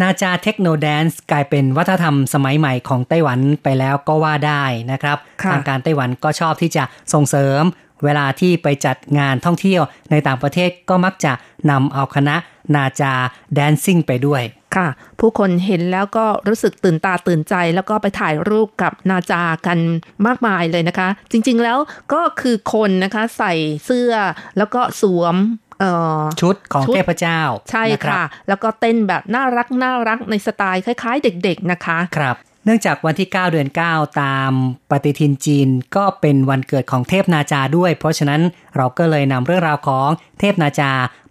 [0.00, 6.84] นาจาเทคโนแดนซ์กลายเป็นวัฒนธรรมสมัยใหม่ของไต้หวันไปแล้วก็ว่าได้นะครับค่ะทางการไต้หวันก็ชอบที่จะ
[7.14, 7.62] ส่งเสริม
[8.04, 11.32] เวลาที่ไปจัดงานท่องเที่ยวในต่างประเทศก็มักจะ
[11.70, 12.36] นำเอาคณะ
[12.74, 13.12] นาจา
[13.54, 14.42] แดนซิ่งไปด้วย
[14.76, 14.88] ค่ะ
[15.20, 19.78] ผู้คนเห็นแล้วก็รู้สึกตื่นตาตื่นใจ แล้วก็ไปถ่ายรูปกับนาจากัน
[20.26, 21.78] มากมายเลยนะคะ จริงๆแล้ว
[22.12, 23.52] ก็คือคนนะคะใส่
[23.84, 24.12] เสื้อ
[24.58, 25.36] แล้วก็สวม
[25.80, 27.40] เอ่อชุดของชุดเทพเจ้า
[27.70, 34.52] ใช่นรับค่ะ แล้วก็เต้นแบบน่ารักน่ารักในสไตล์คล้าย ๆ เด็ก ๆ นะคะครับ เนื่องจากวันที่ 9 เดือน 9 ตาม
[34.90, 38.40] ปฏิทินจีนก็เป็นวันเกิดของเทพนาจาด้วย เพราะฉะนั้น
[38.76, 40.08] เราก็เลยนำเรื่องราวของ
[40.38, 40.90] เทพนาจา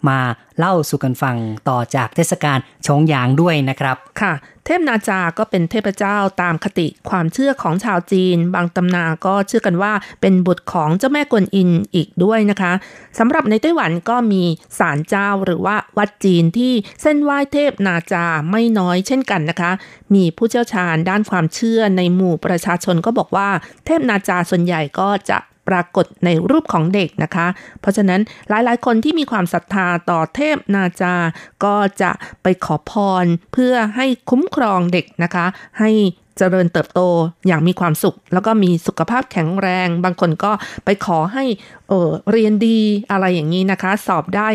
[0.10, 0.20] มา
[0.58, 1.38] เล่าสู่กันฟัง
[1.70, 2.58] ต่อจากเทศกาล
[2.88, 4.34] ชงหยางด้วยนะครับ ค่ะ
[4.72, 12.74] เทพนาจาก็เป็นเทพเจ้าตามคติความเชื่อของชาวจีน บางตำนานก็เชื่อกันว่าเป็นบุตรของเจ้าแม่กวนอินอีกด้วยนะคะ
[13.20, 14.44] สำหรับในไต้หวันก็มี
[14.80, 19.72] ศาลเจ้าหรือว่าวัดจีนที่เส้นไหว้เทพนาจาไม่น้อยเช่นกันนะคะ
[20.16, 23.50] มีผู้เชี่ยวชาญด้านความเชื่อในหมู่ประชาชนก็บอกว่า
[23.86, 25.38] เทพนาจาส่วนใหญ่ก็จะ
[25.70, 27.48] ปรากฏในรูปของเด็กนะคะ
[27.82, 31.16] เพราะฉะนั้นหลายๆ คนที่มีความศรัทธาต่อเทพนาจา
[31.64, 32.12] ก็จะ
[32.44, 32.94] ไปขอพ
[33.24, 35.46] รเพื่อให้คุ้มครองเด็กนะคะ
[35.80, 35.92] ให้
[36.38, 37.02] เจริญเติบโต
[37.48, 40.52] อย่างมีความสุข แล้วก็มีสุขภาพแข็งแรง บางคนก็
[40.86, 41.46] ไปขอให้
[41.88, 42.80] เออเรียนดี
[43.12, 44.50] อะไรอย่างนี้นะคะ สอบได้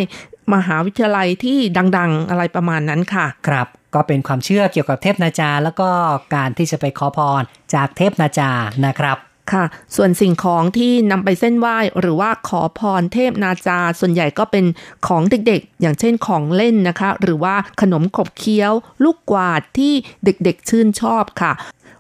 [0.54, 1.58] มหาวิทยาลัยที่
[1.96, 5.88] ดัง ๆ อะไรประมาณนั้นค่ะ ครับก็เป็นความเชื่อเกี่ยวกับเทพนาจา แล้วก็
[6.34, 7.42] การที่จะไปขอพร
[7.74, 8.50] จากเทพนาจา
[8.86, 9.18] นะครับ
[9.52, 9.64] ค่ะ
[9.96, 14.64] ส่วนสิ่งของที่นำไปเส้นไหว้ หรือว่าขอพรเทพนาจา ส่วนใหญ่ก็เป็น
[15.06, 18.72] ของเด็กๆ อย่างเช่นของเล่นนะคะ หรือว่าขนมขบเคี้ยว
[19.04, 19.92] ลูกกวาดที่
[20.24, 21.52] เด็กๆชื่นชอบค่ะ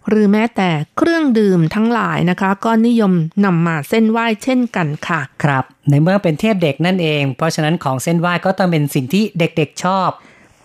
[0.08, 3.12] หรือแม้แต่เครื่องดื่มทั้งหลายนะคะ ก็นิยม
[3.44, 10.10] นำมาเส้นไหว้เช่นกันค่ะ ครับ ในเมื่อเป็นเทพเด็กนั่นเอง เพราะฉะนั้นของเส้นไหว้ก็ต้องเป็นสิ่งที่เด็กๆชอบ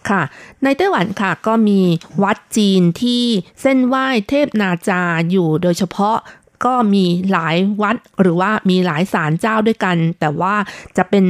[0.09, 0.21] ค่ะ
[0.63, 1.81] ในไต้หวันค่ะก็มี
[2.23, 3.23] วัดจีนที่
[3.61, 5.01] เส้นไหว้เทพนาจา
[5.31, 6.17] อยู่โดยเฉพาะ
[6.65, 10.55] ก็มีหลายวัดหรือว่ามีหลายศาลเจ้าด้วยกัน แต่ว่า
[10.97, 11.25] จะเป็น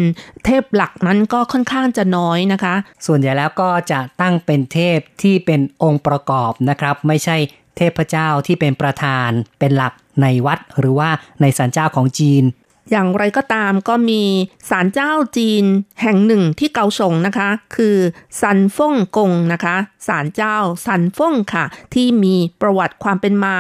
[0.45, 2.75] เทพหลักนั้นก็ค่อนข้างจะน้อยนะคะ
[3.05, 7.37] ส่วนใหญ่แล้วก็จะตั้งเป็นเทพที่เป็นองค์ประกอบนะครับ ไม่ใช่
[7.77, 11.09] เทพเจ้าที่เป็นประธานเป็นหลักในวัดหรือว่า
[11.41, 12.43] ในศาลเจ้าของจีน
[12.91, 14.23] อย่างไรก็ตามก็มี
[14.69, 15.63] ศาลเจ้าจีน
[16.01, 17.97] แห่งหนึ่งที่เกาสงนะคะ คือ
[18.41, 19.75] ซันฟ่งกงนะคะ
[20.07, 23.55] ศาลเจ้าซันฟ่งค่ะ ที่มีประวัติความเป็นมา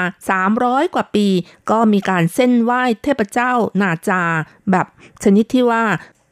[0.45, 1.27] 300 กว่าปี
[1.71, 3.51] ก็มีการเส้นไหว้เทพเจ้า
[3.81, 4.23] นาจา
[4.71, 4.87] แบบ
[5.23, 5.83] ชนิดที่ว่า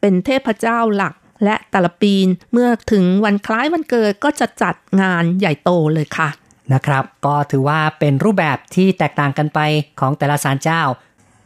[0.02, 2.14] เป็นเทพเจ้าหลักและแต่ละปี
[2.52, 6.30] เมื่อถึงวันคล้ายวันเกิดก็จะจัดงานใหญ่โตเลยค่ะ
[6.74, 9.60] นะครับ ก็ถือว่าเป็นรูปแบบที่แตกต่างกันไป
[10.00, 10.82] ของแต่ละศาลเจ้า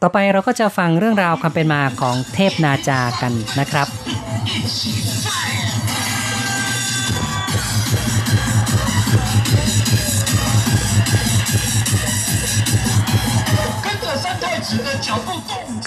[0.04, 3.88] ต่อไปเราก็จะฟังเรื่องราวความเป็นมาของเทพนาจากันนะครับ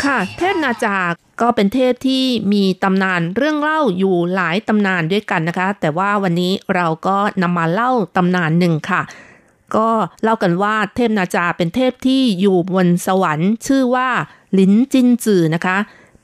[0.04, 0.98] ค่ะ เทพนาจา
[1.42, 9.02] ก็เป็นเทพที่มีตำนานเรื่องเล่าอยู่หลายตำนานด้วยกันนะคะ แต่ว่าวันนี้เราก็นำมาเล่าตำนานหนึ่งค่ะ
[9.76, 9.90] ก็
[10.24, 14.10] เล่ากันว่าเทพนาจาเป็นเทพที่อยู่บนสวรรค์ ชื่อว่า
[14.58, 15.78] ลินจินจือนะคะ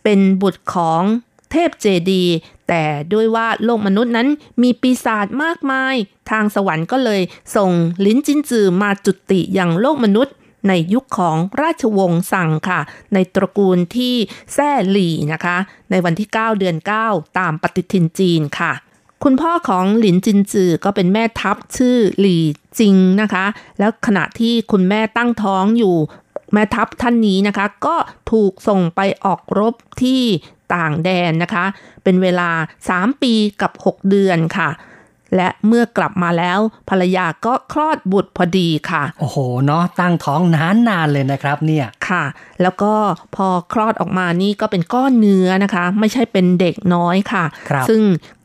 [0.04, 1.04] เป็นบุตรของ
[1.52, 2.24] เทพเจดี
[2.68, 2.84] แต่
[3.14, 4.28] ด้วยว่าโลกมนุษย์นั้น
[4.62, 5.96] มีปีศาจมากมาย
[6.30, 7.22] ทางสวรรค์ก็เลย
[7.56, 7.72] ส่ง
[8.06, 10.36] ลินจินจือมาจุติอย่างโลกมนุษย์
[10.68, 12.80] ในยุคของราชวงศ์สั่งค่ะ
[13.14, 14.16] ในตระกูลที่
[14.54, 15.58] แซ่หลี่นะคะ
[15.92, 16.78] ในวันที่ 9 เดือน
[17.08, 18.74] 9 ตามปฏิทินจีนค่ะ
[19.24, 22.44] คุณพ่อของหลินจินจือก็เป็นแม่ทัพชื่อหลี่
[22.80, 23.46] จิงนะคะ
[23.80, 25.96] แล้วขณะที่คุณแม่ตั้งท้องอยู่
[26.54, 27.96] แม่ทัพท่านนี้นะคะ ก็
[28.32, 30.22] ถูกส่งไปออกรบที่
[30.74, 31.66] ต่างแดนนะคะ
[32.04, 32.50] เป็นเวลา
[32.88, 34.70] 3 ปีกับ 6 เดือนค่ะ
[35.36, 36.60] และเมื่อกลับมาแล้ว
[36.90, 42.24] ภรรยาก็คลอดบุตรพอดีค่ะ โอ้โห เนาะตั้งท้องนานนานๆเลยนะครับเนี่ยคค่ะ
[42.62, 42.94] แล้วก็
[43.36, 48.02] พอคลอดออกมานี่ก็เป็นก้อนเนื้อนะคะ ไม่ใช่เป็นเด็กน้อยค่ะครับซึ่ง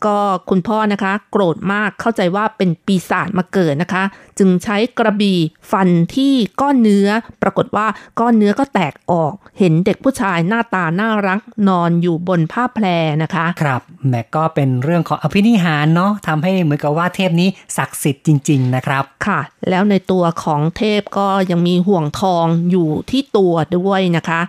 [0.07, 0.19] ก็
[0.51, 4.05] คุณพ่อนะคะ โกรธมากเข้าใจว่าเป็นปีศาจมาเกิดนะคะ
[4.39, 5.39] จึงใช้กระบี่
[5.71, 7.09] ฟันที่ก้อนเนื้อ
[7.43, 7.87] ปรากฏว่า
[8.21, 12.87] ก้อนเนื้อก็แตกออก เห็นเด็กผู้ชายหน้าตาน่ารักนอนอยู่บนผ้าแพร
[13.23, 19.41] นะคะ ครับแหม่ก็เป็นเรื่องของอภินิหารเนาะทำให้เหมือนกับว่าเทพนี้ศักดิ์สิทธิ์จริง ๆ นะครับค่ะ
[19.71, 24.41] แล้วในตัวของเทพก็ยังมีห่วงทองอยู่ที่ตัวด้วยนะคะ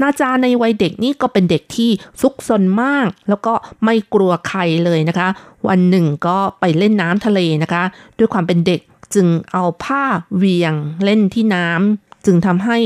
[0.00, 1.90] นาจาในวัยเด็กนี่ก็เป็นเด็กที่
[2.20, 3.52] ซุกซนมาก แล้วก็
[3.84, 5.28] ไม่กลัวใครเลยนะคะ
[5.68, 7.82] วันหนึ่งก็ไปเล่นน้ำทะเลนะคะ
[8.18, 8.80] ด้วยความเป็นเด็ก
[9.14, 10.04] จึงเอาผ้า
[10.36, 12.78] เหวียงเล่นที่น้ำจึงทำให้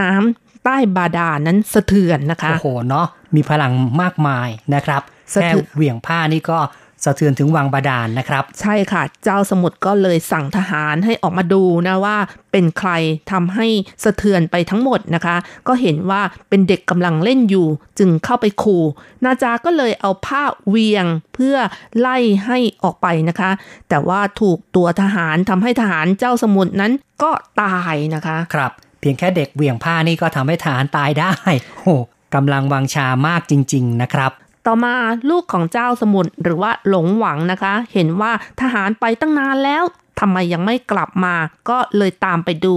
[0.00, 5.02] น้ำใต้บาดาลนั้นสะเทือนนะคะ โอ้โหเนาะมีพลังมากมายนะครับ
[5.32, 6.58] สะแค่เทือนเหวี่ยงผ้านี่ก็
[7.06, 12.16] สะเทือนถึงวังบาดาลนะครับ ใช่ค่ะ เจ้าสมุทรก็เลยสั่งทหารให้ออกมาดูนะว่า
[12.52, 12.90] เป็นใคร
[13.32, 13.66] ทำให้
[14.04, 15.36] สะเทือนไปทั้งหมดนะคะ
[15.68, 17.66] ก็เห็นว่าเป็นเด็กกำลังเล่นอยู่
[17.98, 18.84] จึงเข้าไปขู่
[19.24, 21.56] นาจาก็เลยเอาผ้าเวียงเพื่อ
[21.98, 23.50] ไล่ให้ออกไปนะคะ
[23.88, 26.92] แต่ว่าถูกตัวทหารทำให้ทหารเจ้าสมุทรนั้น
[27.22, 27.30] ก็
[27.62, 31.32] ตายนะคะครับเพียงแค่เด็กเหวี่ยงผ้านี่ก็ทำให้ทหารตายได้
[31.78, 31.94] โอ้
[32.34, 34.32] กำลังวังชามากจริง ๆ นะครับ
[34.66, 34.94] ต่อมา
[35.30, 39.84] ลูกของเจ้าสมุทรหรือว่าหลงหวังนะคะ เห็นว่าทหารไปตั้งนานแล้ว
[40.20, 41.34] ทำไมยังไม่กลับมา
[41.68, 42.76] ก็เลยตามไปดู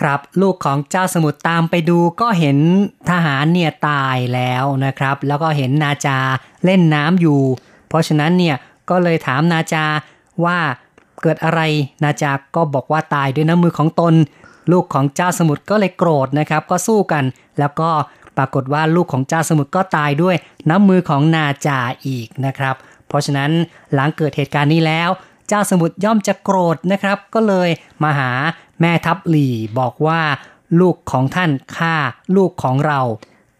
[0.00, 2.58] ครับ ลูกของเจ้าสมุทรตามไปดูก็เห็น
[3.10, 6.18] ทหารเนี่ยตายแล้วนะครับ แล้วก็เห็นนาจา
[6.64, 7.40] เล่นน้ำอยู่
[7.88, 8.56] เพราะฉะนั้นเนี่ย
[8.90, 9.84] ก็เลยถามนาจา
[10.44, 10.58] ว่า
[11.22, 11.60] เกิดอะไร
[12.04, 14.14] นาจาก็บอกว่าตายด้วยน้ำมือของตน
[14.72, 17.24] ลูกของเจ้าสมุทรก็เลยโกรธนะครับ ก็สู้กัน
[17.58, 17.90] แล้วก็
[18.40, 20.36] ปรากฏว่าลูกของเจ้าสมุทรก็ตายด้วย
[20.68, 22.74] น้ำมือของนาจาอีกนะครับ
[23.08, 23.50] เพราะฉะนั้น
[23.94, 25.08] หลังเกิดเหตุการณ์นี้แล้ว
[25.48, 27.68] เจ้าสมุทรย่อมจะโกรธนะครับ ก็เลย
[28.02, 28.30] มาหา
[28.80, 30.20] แม่ทัพหลี่บอกว่า
[30.80, 31.94] ลูกของท่านฆ่า
[32.36, 33.00] ลูกของเรา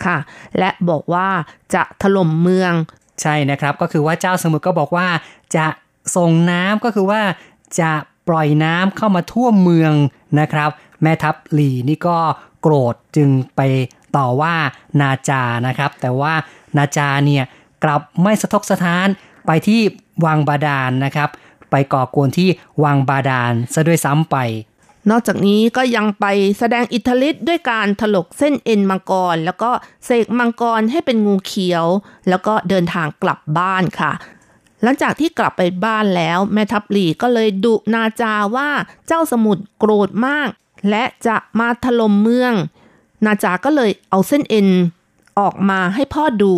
[0.05, 0.17] ค่ะ
[0.59, 1.29] และบอกว่า
[1.75, 2.73] จะถล่มเมือง
[3.21, 5.09] ใช่นะครับ ก็คือว่าเจ้าสมุทรก็บอกว่า
[5.57, 5.67] จะ
[6.17, 7.21] ส่งน้ำก็คือว่า
[7.81, 7.93] จะ
[8.29, 9.93] ปล่อยน้ำเข้ามาท่วมเมือง
[10.41, 10.71] นะครับ
[11.03, 12.19] แม่ทัพหลีนี่ก็
[12.63, 13.61] โกรธจึงไป
[14.17, 14.55] ต่อว่า
[15.01, 16.35] นาจานะครับ แต่ว่า
[16.77, 17.45] นาจาเนี่ย
[17.85, 19.07] กลับไม่สะทกสะท้าน
[19.47, 19.81] ไปที่
[20.25, 21.29] วังบาดาลนะครับ
[21.71, 22.49] ไปก่อกวนที่
[22.85, 24.37] วังบาดาลซะด้วยซ้ำไป
[25.11, 26.27] นอกจากนี้ก็ยังไป
[26.59, 29.71] แสดงอิทธิฤทธิ์ด้วยการถลกเส้นเอ็นมังกร แล้วก็
[30.05, 31.87] เสกมังกรให้เป็นงูเขียว
[32.29, 34.13] แล้วก็เดินทางกลับบ้านค่ะ
[34.83, 38.69] หลังจากที่กลับไปบ้านแล้วแม่ทัพหลีก็เลยดุนาจาว่า
[39.07, 40.49] เจ้าสมุทรโกรธมาก
[40.91, 42.53] และจะมาถล่มเมือง
[43.25, 44.69] นาจาก็เลยเอาเส้นเอ็น
[45.39, 46.55] ออกมาให้พ่อดู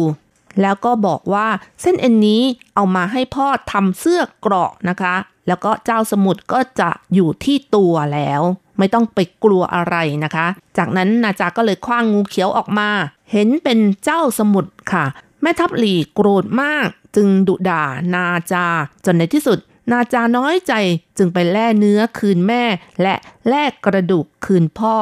[0.61, 1.47] แล้วก็บอกว่า
[1.83, 2.43] เส้นเอ็นนี้
[2.75, 5.15] เอามาให้พ่อทำเสื้อเกราะนะคะ
[5.49, 8.43] แล้วก็เจ้าสมุทรก็จะอยู่ที่ตัวแล้ว
[8.79, 10.47] ไม่ต้องไปกลัวอะไรนะคะ
[10.79, 12.89] จากนั้นนาจาก็เลยคว้างงูเขียวออกมา
[13.33, 15.05] เห็นเป็นเจ้าสมุทรค่ะ
[15.43, 17.85] แม่ทัพหลีโกรธมากจึงดุด่า
[18.15, 18.67] นาจา
[19.05, 19.59] จนในที่สุด
[19.91, 20.73] นาจาน้อยใจ
[21.19, 22.65] จึงไปแล่เนื้อคืนแม่
[23.03, 23.15] และ
[23.49, 24.97] แลกกระดูกคืนพ่อ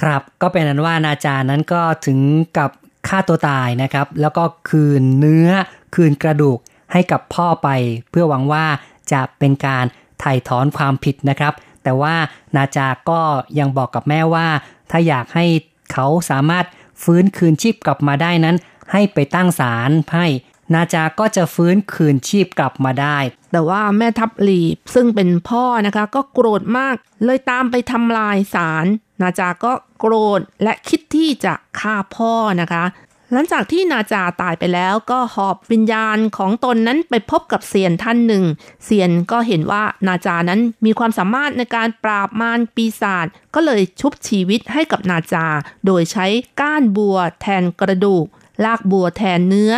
[0.00, 2.18] ครับก็เป็นนั้นว่านาจานั้นก็ถึง
[2.58, 2.70] กับ
[3.08, 5.48] ฆ่าตัวตายนะครับ แล้วก็คืนเนื้อ
[5.94, 6.58] คืนกระดูก
[6.92, 7.68] ให้กับพ่อไป
[8.10, 8.66] เพื่อหวังว่า
[9.12, 9.84] จะเป็นการ
[10.20, 12.14] ไถ่ถอนความผิดนะครับ แต่ว่า
[12.56, 13.20] นาจาก็
[13.58, 14.48] ยังบอกกับแม่ว่า
[14.90, 15.46] ถ้าอยากให้
[15.92, 16.64] เขาสามารถ
[17.02, 18.56] ฟื้นคืนชีพกลับมาได้นั้น
[18.92, 20.26] ให้ไปตั้งศาลให้
[20.74, 23.18] นาจาก็จะฟื้นคืนชีพกลับมาได้
[23.52, 24.60] แต่ว่าแม่ทัพหลี
[24.94, 26.94] ซึ่งเป็นพ่อนะคะ ก็โกรธมาก
[27.24, 28.86] เลยตามไปทำลายศาล
[29.22, 32.84] นาจาก็โกรธและคิดที่จะฆ่าพ่อนะคะ
[33.32, 38.44] หลังจากที่นาจาตายไปแล้วก็หอบวิญญาณของตนนั้นไปพบกับเซียนท่านหนึ่ง
[38.84, 45.46] เซียนก็เห็นว่านาจานั้นมีความสามารถในการปราบมารปีศาจก็เลยชุบชีวิตให้กับนาจา
[45.86, 46.26] โดยใช้
[46.60, 48.26] ก้านบัวแทนกระดูก
[48.64, 49.72] ลากบัวแทนเนื้อ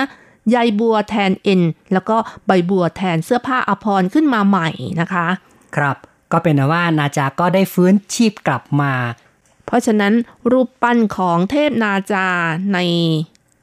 [0.51, 1.63] ใยบัวแทนเอ็น
[1.93, 2.17] แล้วก็
[2.47, 4.69] ใบบัวแทนเสื้อผ้าอภรณ์ขึ้นมาใหม่
[5.01, 5.27] นะคะ
[5.77, 5.97] ครับ
[6.33, 8.95] ก็เป็นนะว่านาจาก็ได้ฟื้นชีพกลับมา
[9.67, 10.15] เพราะฉะนั้น
[10.53, 12.27] รูปปั้นของเทพนาจา
[12.75, 12.79] ใน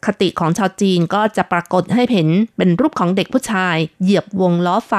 [0.05, 4.93] คติของชาวจีนก็จะปรากฏให้เห็นเป็นรูปของเด็กผู้ชาย เหยียบวงล้อไฟ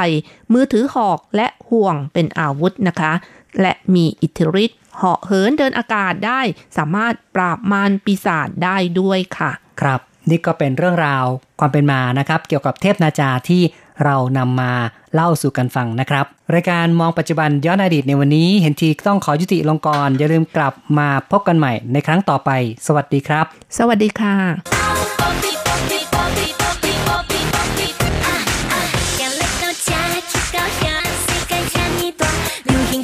[0.53, 3.13] มือถือหอกและห่วงเป็นอาวุธนะคะ
[3.61, 6.41] และมีอิทธิฤทธิ์เหาะเหินเดินอากาศได้
[6.77, 9.51] สามารถปราบมารปีศาจได้ด้วยค่ะ
[9.81, 11.25] ครับ นี่ก็เป็นเรื่องราว
[11.61, 13.63] ความเป็นมานะครับ เกี่ยวกับเทพนาจาที่
[14.05, 14.73] เรานำมา
[15.15, 22.51] เล่าสู่กันฟังนะครับ รายการมองปัจจุบันย้อนอดีตในวันนี้ เห็นทีต้องขอยุติลงกรอย่าลืมกลับมาพบกันใหม่ในครั้งต่อไป
[22.87, 23.47] สวัสดีครับ
[23.79, 24.35] สวัสดีค่ะ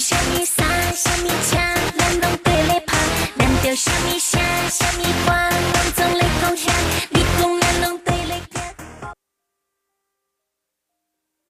[0.09, 0.59] 什么啥
[1.03, 1.59] 什么枪，
[1.99, 2.91] 咱拢对来拍，
[3.39, 4.39] 咱着什么声
[4.79, 5.76] 什么歌。
[6.57, 7.16] motion